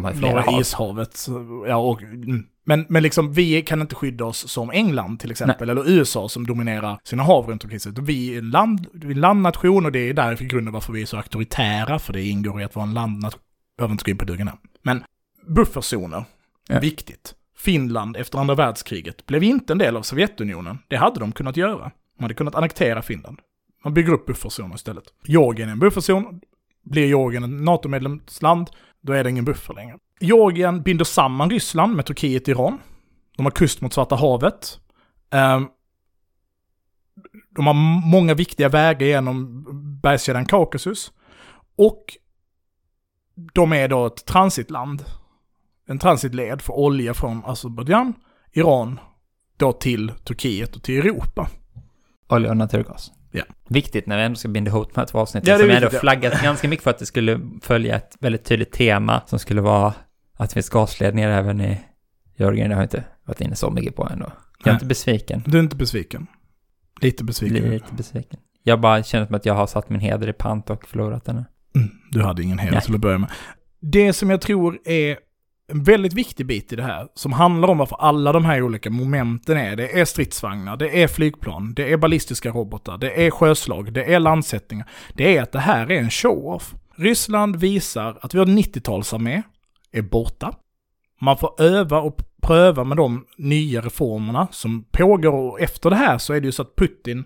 [0.00, 0.60] har ju flera norra hav.
[0.60, 1.26] ishavet.
[1.68, 2.44] Ja, och, mm.
[2.68, 6.46] Men, men liksom vi kan inte skydda oss som England till exempel, eller USA som
[6.46, 7.92] dominerar sina hav runt omkring sig.
[8.00, 11.06] Vi är en, land, vi är landnation och det är därför grunden varför vi är
[11.06, 13.40] så auktoritära, för det ingår i att vara en landnation.
[13.78, 14.56] Behöver inte gå in på dugen här.
[14.82, 15.04] Men
[15.46, 16.24] buffertzoner,
[16.68, 16.80] Ja.
[16.80, 17.34] viktigt.
[17.56, 20.78] Finland efter andra världskriget blev inte en del av Sovjetunionen.
[20.88, 21.78] Det hade de kunnat göra.
[22.18, 23.38] Man hade kunnat annektera Finland.
[23.84, 25.04] Man bygger upp buffertzoner istället.
[25.24, 26.40] Georgien är en buffertzon.
[26.84, 29.98] Blir Georgien ett NATO-medlemsland, då är det ingen buffer längre.
[30.20, 32.78] Georgien binder samman Ryssland med Turkiet och Iran.
[33.36, 34.80] De har kust mot Svarta havet.
[35.30, 35.66] Ehm,
[37.50, 37.74] de har
[38.10, 39.64] många viktiga vägar genom
[40.02, 41.12] bergskedjan Kaukasus.
[41.76, 42.04] Och
[43.52, 45.04] de är då ett transitland.
[45.86, 48.14] En transitled för olja från Azerbajdzjan,
[48.52, 49.00] Iran,
[49.56, 51.48] då till Turkiet och till Europa.
[52.28, 53.12] Olja och naturgas.
[53.30, 53.42] Ja.
[53.68, 55.52] Viktigt när vi ändå ska binda ihop de här två avsnitten.
[55.52, 55.98] Ja, som vi ändå ja.
[56.00, 59.94] flaggat ganska mycket för att det skulle följa ett väldigt tydligt tema som skulle vara
[60.38, 61.80] att det finns gasledningar även i
[62.36, 62.68] Georgien.
[62.68, 64.26] Det har jag inte varit inne så mycket på ändå.
[64.58, 64.74] Jag är Nej.
[64.74, 65.42] inte besviken.
[65.46, 66.26] Du är inte besviken?
[67.00, 67.70] Lite besviken?
[67.70, 68.40] Lite besviken.
[68.62, 71.36] Jag bara känner som att jag har satt min heder i pant och förlorat den.
[71.36, 72.82] Mm, du hade ingen heder Nej.
[72.82, 73.30] till att börja med.
[73.80, 75.16] Det som jag tror är
[75.72, 78.90] en väldigt viktig bit i det här, som handlar om varför alla de här olika
[78.90, 83.92] momenten är, det är stridsvagnar, det är flygplan, det är ballistiska robotar, det är sjöslag,
[83.92, 84.88] det är landsättningar.
[85.14, 86.74] Det är att det här är en show-off.
[86.96, 89.42] Ryssland visar att vi har en 90-talsarmé,
[89.92, 90.54] är borta.
[91.20, 96.18] Man får öva och pröva med de nya reformerna som pågår och efter det här
[96.18, 97.24] så är det ju så att Putin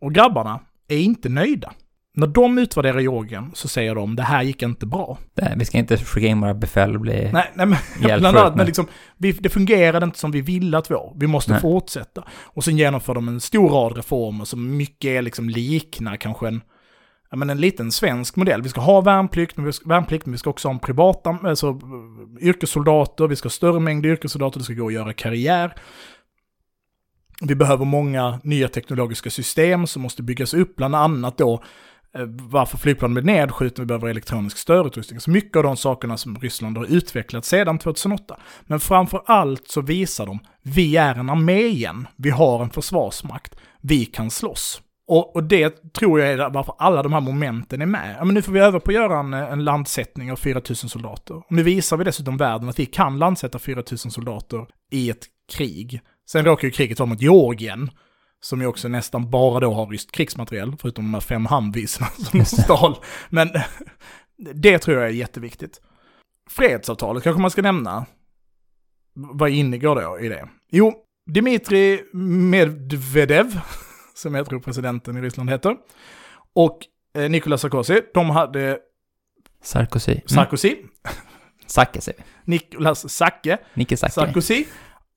[0.00, 1.72] och grabbarna är inte nöjda.
[2.16, 5.18] När de utvärderar Georgien så säger de det här gick inte bra.
[5.34, 7.30] Nej, Vi ska inte skicka in våra befäl och bli...
[7.32, 7.78] Nej, nej men
[8.20, 8.86] bland annat, men liksom,
[9.16, 11.12] vi, det fungerade inte som vi ville att det var.
[11.16, 11.60] Vi måste Nej.
[11.60, 12.24] fortsätta.
[12.42, 16.60] Och sen genomför de en stor rad reformer som mycket är liksom liknar kanske en,
[17.34, 18.62] ja, men en liten svensk modell.
[18.62, 21.38] Vi ska ha värnplikt, men vi ska, värnplikt, men vi ska också ha en privata,
[21.42, 25.74] alltså eh, yrkessoldater, vi ska ha större mängd yrkessoldater, det ska gå att göra karriär.
[27.40, 31.62] Vi behöver många nya teknologiska system som måste byggas upp, bland annat då
[32.14, 35.20] eh, varför flygplan blir nedskjutna, vi behöver elektronisk störutrustning.
[35.20, 38.40] Så mycket av de sakerna som Ryssland har utvecklat sedan 2008.
[38.62, 43.56] Men framför allt så visar de, vi är en armé igen, vi har en försvarsmakt,
[43.80, 44.80] vi kan slåss.
[45.06, 48.16] Och, och det tror jag är varför alla de här momenten är med.
[48.18, 51.36] Ja, men nu får vi öva på att göra en, en landsättning av 4000 soldater.
[51.36, 56.00] Och nu visar vi dessutom världen att vi kan landsätta 4000 soldater i ett krig.
[56.26, 57.90] Sen råkar ju kriget vara mot Georgien,
[58.40, 62.38] som ju också nästan bara då har ryskt krigsmateriel, förutom de här fem Humveesarna som
[62.38, 62.96] de stal.
[63.30, 63.48] Men
[64.54, 65.80] det tror jag är jätteviktigt.
[66.50, 68.06] Fredsavtalet kanske man ska nämna.
[69.14, 70.48] Vad ingår då i det?
[70.70, 70.94] Jo,
[71.26, 73.60] Dmitrij Medvedev,
[74.14, 75.76] som jag tror presidenten i Ryssland heter,
[76.54, 76.78] och
[77.18, 78.78] eh, Nicolas Sarkozy, de hade
[79.62, 80.12] Sarkozy.
[80.12, 80.22] Mm.
[80.26, 80.76] Sarkozy,
[81.66, 82.24] Sacke säger vi.
[82.52, 84.12] Nicolas Sacke, Nicke Sacke.
[84.12, 84.64] Sarkozy.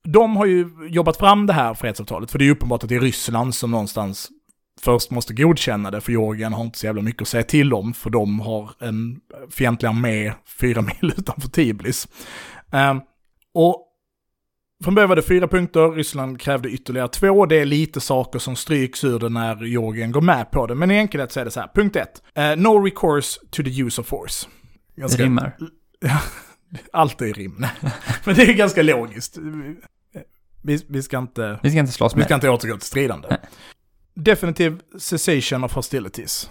[0.04, 3.00] De har ju jobbat fram det här fredsavtalet, för det är uppenbart att det är
[3.00, 4.28] Ryssland som någonstans
[4.80, 7.94] först måste godkänna det, för Georgien har inte så jävla mycket att säga till om,
[7.94, 9.20] för de har en
[9.50, 12.08] fientlig armé fyra mil utanför Tiblis.
[12.72, 13.00] Ehm,
[13.54, 13.87] och
[14.84, 17.46] från början var det fyra punkter, Ryssland krävde ytterligare två.
[17.46, 20.74] Det är lite saker som stryks ur det när Georgien går med på det.
[20.74, 22.22] Men i enkelhet så är det så här, punkt ett.
[22.34, 24.46] eh, no recourse to the use of force.
[24.94, 25.56] Det Ganska- rimmar.
[26.92, 27.66] allt är rim.
[28.24, 29.38] Men det är ganska logiskt.
[30.62, 31.58] Vi, vi ska inte...
[31.62, 32.24] Vi ska inte slåss Vi mer.
[32.24, 33.28] ska inte återgå till stridande.
[33.30, 33.38] Nej.
[34.14, 36.50] Definitive cessation of hostilities.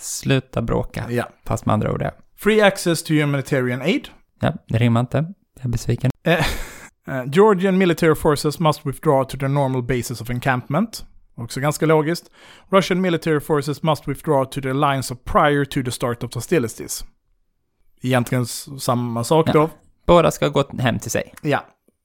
[0.00, 1.04] Sluta bråka.
[1.10, 1.28] Ja.
[1.44, 2.14] Fast med andra ord det.
[2.36, 4.08] Free access to humanitarian aid.
[4.40, 5.16] Ja, det rimmar inte.
[5.56, 6.10] Jag är besviken.
[7.08, 11.04] Eh, Georgian military forces must withdraw to their normal bases of encampment.
[11.34, 12.30] Också ganska logiskt.
[12.70, 17.04] Russian military forces must withdraw to their lines of prior to the start of hostilities.
[18.02, 19.70] Egentligen samma sak då.
[20.06, 21.34] Båda ska gå hem till sig.
[21.42, 21.64] Ja.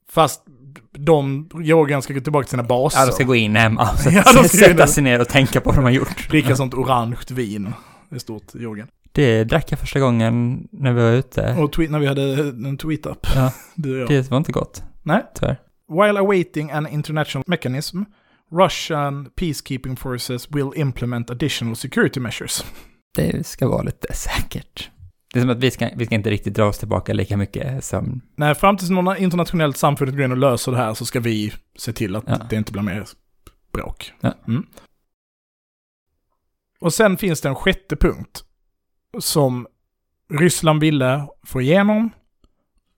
[0.09, 0.41] Fast
[0.91, 2.99] de, Georgien ska gå tillbaka till sina baser.
[2.99, 5.69] Ja, de ska gå in hemma och sätta, Ja, sätta sig ner och tänka på
[5.69, 6.29] vad de har gjort.
[6.29, 7.73] Dricka sånt orange vin.
[8.09, 8.87] Det är stort, Georgien.
[9.11, 11.55] Det drack jag första gången när vi var ute.
[11.59, 13.27] Och tweet, när vi hade en tweet-up.
[13.35, 13.51] Ja.
[13.83, 14.07] Och jag.
[14.07, 15.25] Det var inte gott, Nej.
[15.35, 15.59] tyvärr.
[15.87, 18.01] While awaiting an international mechanism,
[18.51, 22.65] Russian peacekeeping forces will implement additional security measures.
[23.15, 24.89] Det ska vara lite säkert.
[25.33, 27.83] Det är som att vi ska, vi ska inte riktigt dra oss tillbaka lika mycket
[27.83, 28.21] som...
[28.35, 31.53] Nej, fram tills någon internationellt samfundet går in och löser det här så ska vi
[31.77, 32.39] se till att Ja.
[32.49, 33.07] det inte blir mer
[33.73, 34.13] bråk.
[34.21, 34.33] Ja.
[34.47, 34.65] Mm.
[36.79, 38.43] Och sen finns det en sjätte punkt
[39.19, 39.67] som
[40.33, 42.09] Ryssland ville få igenom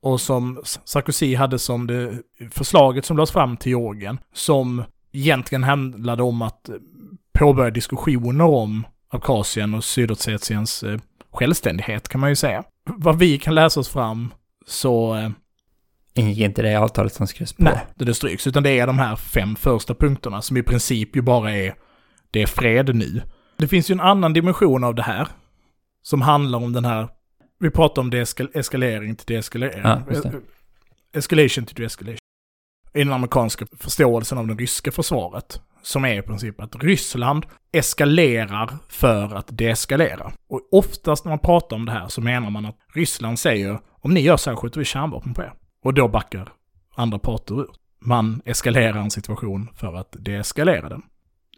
[0.06, 2.20] och som Sarkozy hade som det
[2.52, 6.70] förslaget som lades fram till Georgien som egentligen handlade om att
[7.34, 11.00] påbörja diskussioner om Abkhazien och Sydossetien eh,
[11.32, 12.64] självständighet kan man ju säga.
[12.90, 14.34] Vad vi kan läsa oss fram
[14.68, 15.30] så eh,
[16.14, 17.64] Ingick inte det avtalet som skrevs på.
[17.64, 18.48] Nej, det, det stryks.
[18.48, 21.76] Utan det är de här fem första punkterna som i princip ju bara är,
[22.32, 23.22] det är fred nu.
[23.58, 25.28] Det finns ju en annan dimension av det här.
[26.02, 27.08] Som handlar om den här,
[27.60, 29.82] vi pratar om deeskal- eskalering till deeskalering.
[29.84, 30.02] Ja,
[31.14, 32.18] Escalation till deescalation.
[32.94, 35.62] i den amerikanska förståelsen av det ryska försvaret.
[35.82, 40.32] Som är i princip att Ryssland eskalerar för att deeskalera.
[40.50, 44.14] Och oftast när man pratar om det här så menar man att Ryssland säger om
[44.14, 45.54] ni gör så här skjuter vi kärnvapen på er.
[45.84, 46.54] Och då backar
[46.96, 47.68] andra parter ur.
[48.00, 51.02] Man eskalerar en situation för att deeskalera den.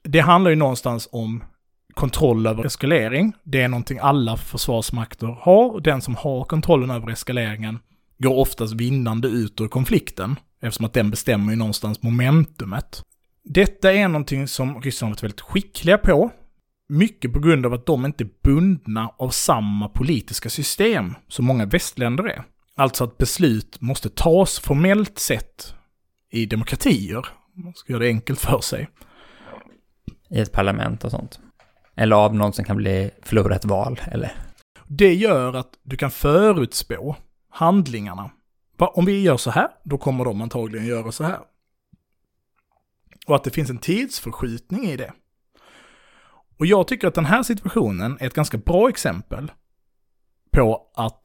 [0.03, 1.43] Det handlar ju någonstans om
[1.97, 3.33] kontroll över eskalering.
[3.43, 5.79] Det är någonting alla försvarsmakter har.
[5.79, 7.79] Den som har kontrollen över eskaleringen
[8.17, 10.35] går oftast vinnande ut ur konflikten.
[10.61, 13.03] Eftersom att den bestämmer ju någonstans momentumet.
[13.43, 16.31] Detta är någonting som Ryssland varit väldigt skickliga på.
[16.89, 21.65] Mycket på grund av att de inte är bundna av samma politiska system som många
[21.65, 22.43] västländer är.
[22.75, 25.73] Alltså att beslut måste tas formellt sett
[26.31, 27.25] i demokratier.
[27.53, 28.89] Man ska göra det enkelt för sig.
[30.29, 31.39] I ett parlament och sånt.
[31.97, 34.31] Eller av någon som kan bli förlora ett val, eller?
[34.87, 37.15] Det gör att du kan förutspå
[37.49, 38.31] handlingarna.
[38.77, 41.39] Om vi gör så här, då kommer de antagligen göra så här.
[43.27, 45.13] Och att det finns en tidsförskjutning i det.
[46.57, 49.51] Och jag tycker att den här situationen är ett ganska bra exempel
[50.51, 51.21] på att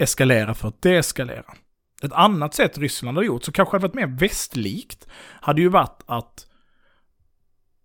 [0.00, 1.54] eskalera för att deeskalera.
[2.02, 5.08] Ett annat sätt Ryssland har gjort, så kanske hade varit mer västlikt,
[5.40, 6.46] hade ju varit att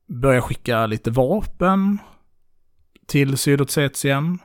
[0.08, 2.00] börja skicka lite vapen
[3.08, 4.40] till Sydossetien,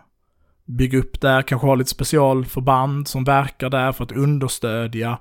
[0.65, 5.19] bygga upp där, kanske ha lite specialförband som verkar där för att understödja,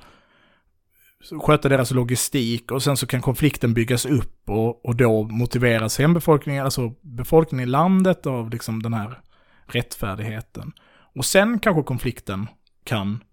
[1.42, 6.66] sköta deras logistik och sen så kan konflikten byggas upp och, och då motiveras hembefolkningen,
[6.66, 9.22] alltså befolkningen i landet av liksom den här
[9.68, 10.72] rättfärdigheten.
[11.16, 12.48] Och sen kanske konflikten
[12.84, 13.24] kan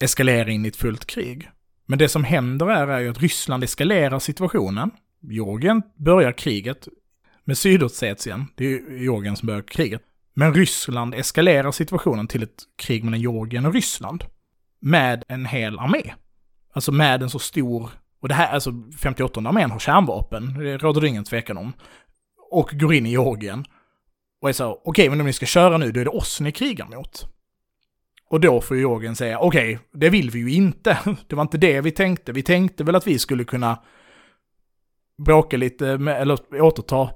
[0.00, 1.50] eskalera in i ett fullt krig.
[1.86, 4.90] Men det som händer är, är ju att Ryssland eskalerar situationen.
[5.20, 6.88] Georgien börjar kriget
[7.44, 8.46] med Sydossetien.
[8.54, 10.02] Det är Georgien som börjar kriget.
[10.34, 14.24] Men Ryssland eskalerar situationen till ett krig mellan Georgien och Ryssland.
[14.80, 16.14] Med en hel armé.
[16.72, 17.90] Alltså med en så stor,
[18.20, 21.72] och det här, alltså 58 armén har kärnvapen, det råder det ingen tvekan om.
[22.50, 23.64] Och går in i Georgien.
[24.40, 26.40] Och är så, okej, okay, men om ni ska köra nu, då är det oss
[26.40, 27.26] ni krigar mot.
[28.28, 30.98] Och då får Georgien säga, okej, okay, det vill vi ju inte.
[31.26, 32.32] Det var inte det vi tänkte.
[32.32, 33.78] Vi tänkte väl att vi skulle kunna
[35.24, 37.10] bråka lite, med, eller återta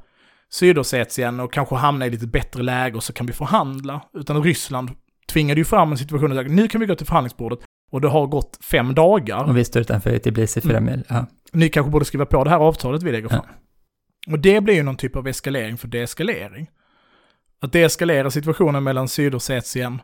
[0.53, 4.01] Sydossetien och kanske hamna i lite bättre läge och så kan vi förhandla.
[4.15, 4.91] Utan Ryssland
[5.29, 7.59] tvingade ju fram en situation där nu kan vi gå till förhandlingsbordet
[7.91, 9.45] och det har gått fem dagar.
[9.45, 11.05] Och vi står utanför Tbilisi fyra mil.
[11.09, 11.27] Ja.
[11.53, 13.45] Ni kanske borde skriva på det här avtalet vi lägger fram.
[13.47, 14.33] Ja.
[14.33, 16.71] Och det blir ju någon typ av eskalering för deeskalering.
[17.61, 20.03] Att deeskalera situationen mellan Sydossetien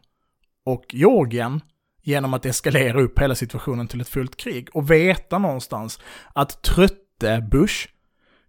[0.66, 1.60] och Georgien
[2.02, 6.00] genom att eskalera upp hela situationen till ett fullt krig och veta någonstans
[6.34, 7.88] att trötte Bush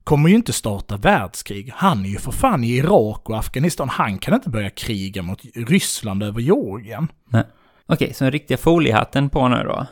[0.03, 1.71] kommer ju inte starta världskrig.
[1.75, 3.89] Han är ju för fan i Irak och Afghanistan.
[3.89, 7.07] Han kan inte börja kriga mot Ryssland över Georgien.
[7.29, 7.43] Nej.
[7.85, 9.85] Okej, så den riktiga foliehatten på nu då.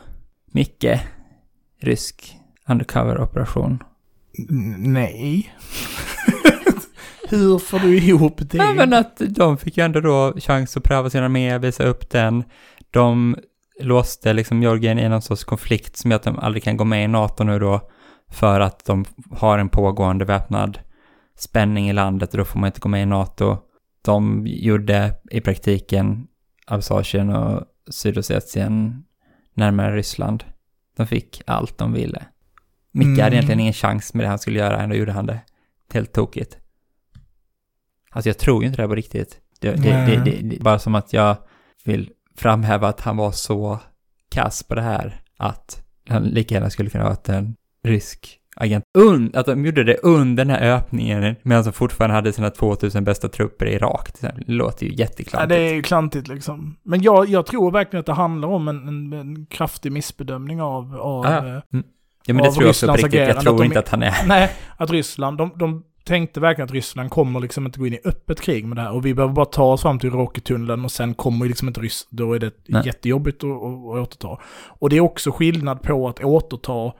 [0.52, 1.00] Micke,
[1.80, 2.36] rysk
[2.68, 3.78] undercover-operation.
[4.78, 5.54] Nej.
[7.28, 8.58] Hur får du ihop det?
[8.58, 12.10] Ja, men att de fick ju ändå då chans att pröva sin armé, visa upp
[12.10, 12.44] den.
[12.90, 13.36] De
[13.80, 17.04] låste liksom Georgien i någon sorts konflikt som gör att de aldrig kan gå med
[17.04, 17.90] i NATO nu då.
[18.30, 20.78] För att de har en pågående väpnad
[21.36, 23.56] spänning i landet och då får man inte gå med i NATO.
[24.04, 26.26] De gjorde i praktiken
[26.66, 29.04] Absasien och Sydossetien
[29.54, 30.44] närmare Ryssland.
[30.96, 32.24] De fick allt de ville.
[32.92, 33.20] Micke mm.
[33.20, 35.40] hade egentligen ingen chans med det han skulle göra, ändå gjorde han det.
[35.92, 36.58] Helt tokigt.
[38.10, 39.40] Alltså jag tror ju inte det på riktigt.
[39.60, 41.36] Det, det, det, det, är bara som att jag
[41.84, 43.78] vill framhäva att han var så
[44.34, 48.84] kass på det här att han lika gärna skulle kunna varit en rysk agent.
[48.98, 53.04] Und, att de gjorde det under den här öppningen medan de fortfarande hade sina 2000
[53.04, 54.08] bästa trupper i Irak.
[54.20, 55.32] Det låter ju jätteklantigt.
[55.40, 56.76] Ja, det är ju klantigt liksom.
[56.82, 60.96] Men jag, jag tror verkligen att det handlar om en, en, en kraftig missbedömning av,
[61.00, 61.62] av, ah, mm.
[62.26, 63.14] ja, men det tror jag också på riktigt.
[63.14, 64.26] Jag tror att inte att han är...
[64.26, 68.00] Nej, att Ryssland, de, de tänkte verkligen att Ryssland kommer liksom inte gå in i
[68.04, 68.92] öppet krig med det här.
[68.92, 72.18] Och vi behöver bara ta oss fram till Iraktunneln och sen kommer liksom inte Ryssland,
[72.18, 72.82] då är det Nej.
[72.86, 74.38] jättejobbigt att, att, att återta.
[74.66, 76.92] Och det är också skillnad på att återta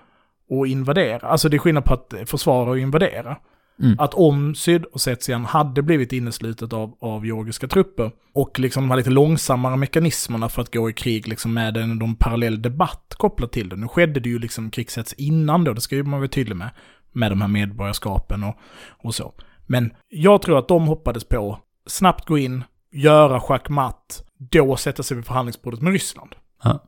[0.51, 1.29] och invadera.
[1.29, 3.37] Alltså det är skillnad på att försvara och invadera.
[3.83, 3.97] Mm.
[3.99, 9.11] Att om Sydossetien hade blivit inneslutet av, av georgiska trupper och liksom de här lite
[9.11, 13.69] långsammare mekanismerna för att gå i krig liksom med en de parallell debatt kopplat till
[13.69, 13.77] det.
[13.77, 16.71] Nu skedde det ju liksom krigshets innan då, det ska ju man vara tydlig med,
[17.13, 18.57] med de här medborgarskapen och,
[18.89, 19.33] och så.
[19.67, 25.17] Men jag tror att de hoppades på snabbt gå in, göra schackmatt, då sätta sig
[25.17, 26.35] vid förhandlingsbordet med Ryssland.
[26.63, 26.81] Ja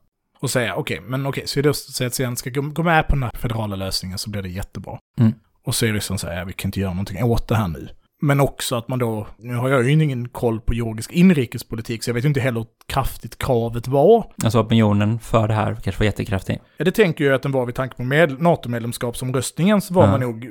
[0.44, 3.76] och säga okej, okay, men okej, okay, Sydossetien ska gå med på den här federala
[3.76, 4.98] lösningen så blir det jättebra.
[5.18, 5.32] Mm.
[5.62, 7.88] Och så är Ryssland säger, ja, vi kan inte göra någonting åt det här nu.
[8.22, 12.10] Men också att man då, nu har jag ju ingen koll på georgisk inrikespolitik, så
[12.10, 14.32] jag vet ju inte heller hur kraftigt kravet var.
[14.44, 16.60] Alltså opinionen för det här kanske var jättekraftig.
[16.76, 20.10] Ja, det tänker jag att den var vid tanke på med, NATO-medlemskapsomröstningen så var Ja.
[20.10, 20.46] man nog,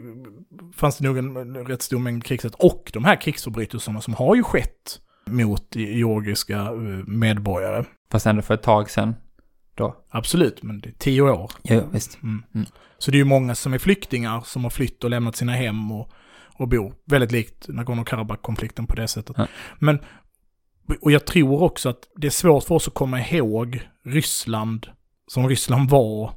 [0.75, 4.43] fanns det nog en rätt stor mängd krigsrätt och de här krigsförbrytelserna som har ju
[4.43, 7.83] skett mot georgiska eh, medborgare.
[8.11, 9.15] Fast ändå för ett tag sedan.
[9.75, 9.95] Då.
[10.09, 11.51] Absolut, men det är tio år.
[11.63, 12.23] Jo, visst.
[12.23, 12.43] Mm.
[12.55, 12.67] Mm.
[12.97, 15.91] Så det är ju många som är flyktingar som har flytt och lämnat sina hem
[15.91, 16.09] och,
[16.55, 16.93] och bor.
[17.05, 19.35] Väldigt likt Nagorno-Karabach-konflikten på det sättet.
[19.37, 19.47] Ja.
[19.79, 19.99] Men,
[21.01, 24.87] och jag tror också att det är svårt för oss att komma ihåg Ryssland
[25.27, 26.33] som Ryssland var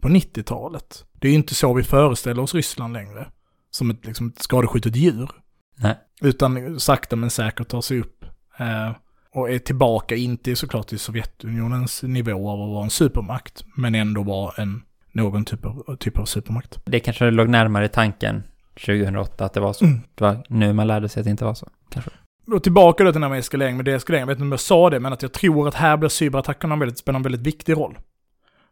[0.00, 1.04] på 90-talet.
[1.12, 3.26] Det är ju inte så vi föreställer oss Ryssland längre.
[3.70, 5.30] Som ett, liksom, ett skadeskjutet djur.
[5.76, 5.98] Nej.
[6.20, 8.24] Utan sakta men säkert tar sig upp.
[8.58, 8.92] Eh,
[9.32, 14.22] och är tillbaka, inte såklart i Sovjetunionens nivå av att vara en supermakt, men ändå
[14.22, 16.78] vara en, någon typ av, typ av supermakt.
[16.84, 18.42] Det kanske låg närmare tanken
[18.74, 19.84] 2008 att det var så.
[19.84, 20.00] Mm.
[20.14, 21.68] Det var nu man lärde sig att det inte var så.
[21.90, 22.10] Kanske.
[22.52, 24.60] Och tillbaka då till den här med eskalering, med deeskalering, jag vet inte om jag
[24.60, 27.72] sa det, men att jag tror att här blir cyberattackerna väldigt, spelar en väldigt viktig
[27.72, 27.98] roll.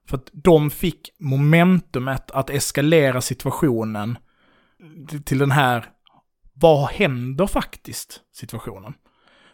[0.09, 4.19] För att de fick momentumet att eskalera situationen
[5.25, 5.85] till- den här,
[6.55, 8.95] vad händer faktiskt, situationen.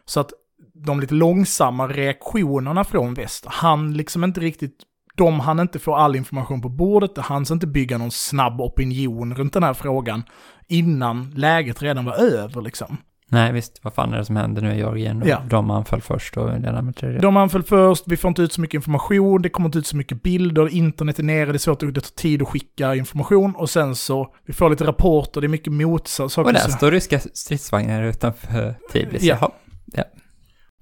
[0.04, 0.32] Så att
[0.74, 4.82] de lite långsamma reaktionerna från väst, han liksom inte riktigt,
[5.16, 9.34] de hann inte få all information på bordet, det hanns inte bygga någon snabb opinion
[9.34, 10.22] runt den här frågan
[10.68, 12.96] innan läget redan var över liksom.
[13.28, 13.80] Nej, visst.
[13.82, 15.22] Vad fan är det som händer nu i Georgien?
[15.26, 15.42] Ja.
[15.50, 17.20] De anföll först och andra tredje.
[17.20, 19.96] De anföll först, vi får inte ut så mycket information, det kommer inte ut så
[19.96, 23.54] mycket bilder, internet är nere, det är svårt, att- det tar tid att skicka information
[23.56, 27.18] och sen så, vi får lite rapporter, det är mycket motsatt Och där står ryska
[27.18, 29.26] stridsvagnar utanför Tbilisi.
[29.28, 29.36] Ja.
[29.40, 30.04] Jaha.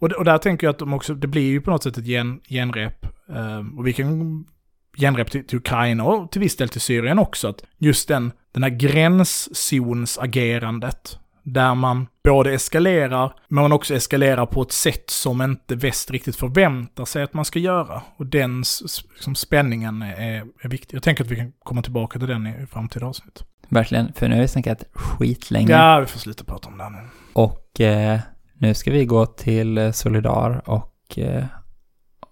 [0.03, 2.07] Och, och där tänker jag att de också, det blir ju på något sätt ett
[2.07, 4.45] gen, genrep, eh, och vi kan
[4.99, 8.63] genrep till, till Ukraina och till viss del till Syrien också, att just den, den
[8.63, 15.75] här gränszonsagerandet, där man både eskalerar, men man också eskalerar på ett sätt som inte
[15.75, 18.03] väst riktigt förväntar sig att man ska göra.
[18.17, 18.65] Och den
[19.15, 20.97] liksom, spänningen är, är viktig.
[20.97, 23.45] Jag tänker att vi kan komma tillbaka till den i framtida avsnitt.
[23.69, 25.73] Verkligen, för nu har vi snackat skitlänge.
[25.73, 26.99] Ja, vi får sluta prata om det här nu.
[27.33, 28.21] Och eh,
[28.63, 31.45] nu ska vi gå till eh, Solidar och eh,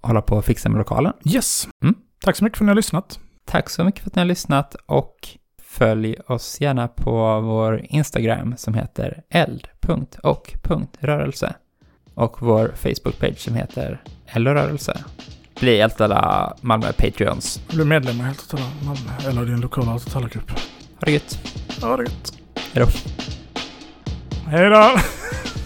[0.03, 1.12] hålla på och fixa med lokalen.
[1.24, 1.68] Yes.
[1.83, 1.95] Mm.
[2.24, 3.20] Tack så mycket för att ni har lyssnat.
[3.45, 5.28] Tack så mycket för att ni har lyssnat och
[5.62, 10.74] följ oss gärna på vår Instagram som heter eld.och.rörelse
[12.14, 15.05] och vår Facebook-page som heter Eldrörelse.
[15.61, 17.61] Bli helt alla Malmö Patreons.
[17.68, 20.51] Bli medlem i Helt Totala Malmö, eller din lokala Totala-grupp.
[20.51, 20.59] Ha
[21.01, 21.39] det gött.
[21.81, 22.33] Ja, det gött.
[22.72, 22.91] Hej då.
[24.51, 24.95] Hej då!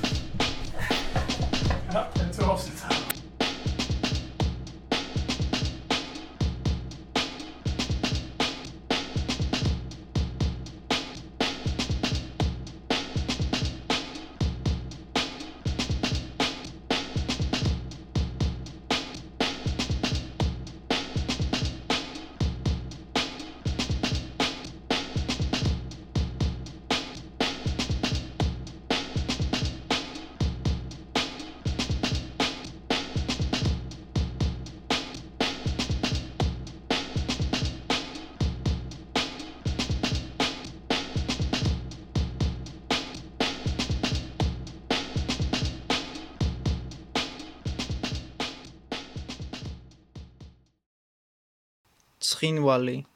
[52.44, 53.06] Trinwale.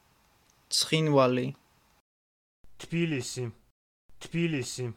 [0.70, 1.54] Trinwale.
[2.78, 3.50] Tbilisi.
[4.18, 4.90] Tbilisi.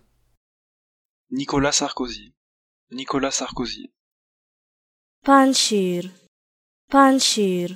[1.32, 2.32] Nicolas Sarkozy.
[2.92, 3.92] Nicolas Sarkozy.
[5.26, 6.04] Panchir.
[6.90, 7.76] Panchir.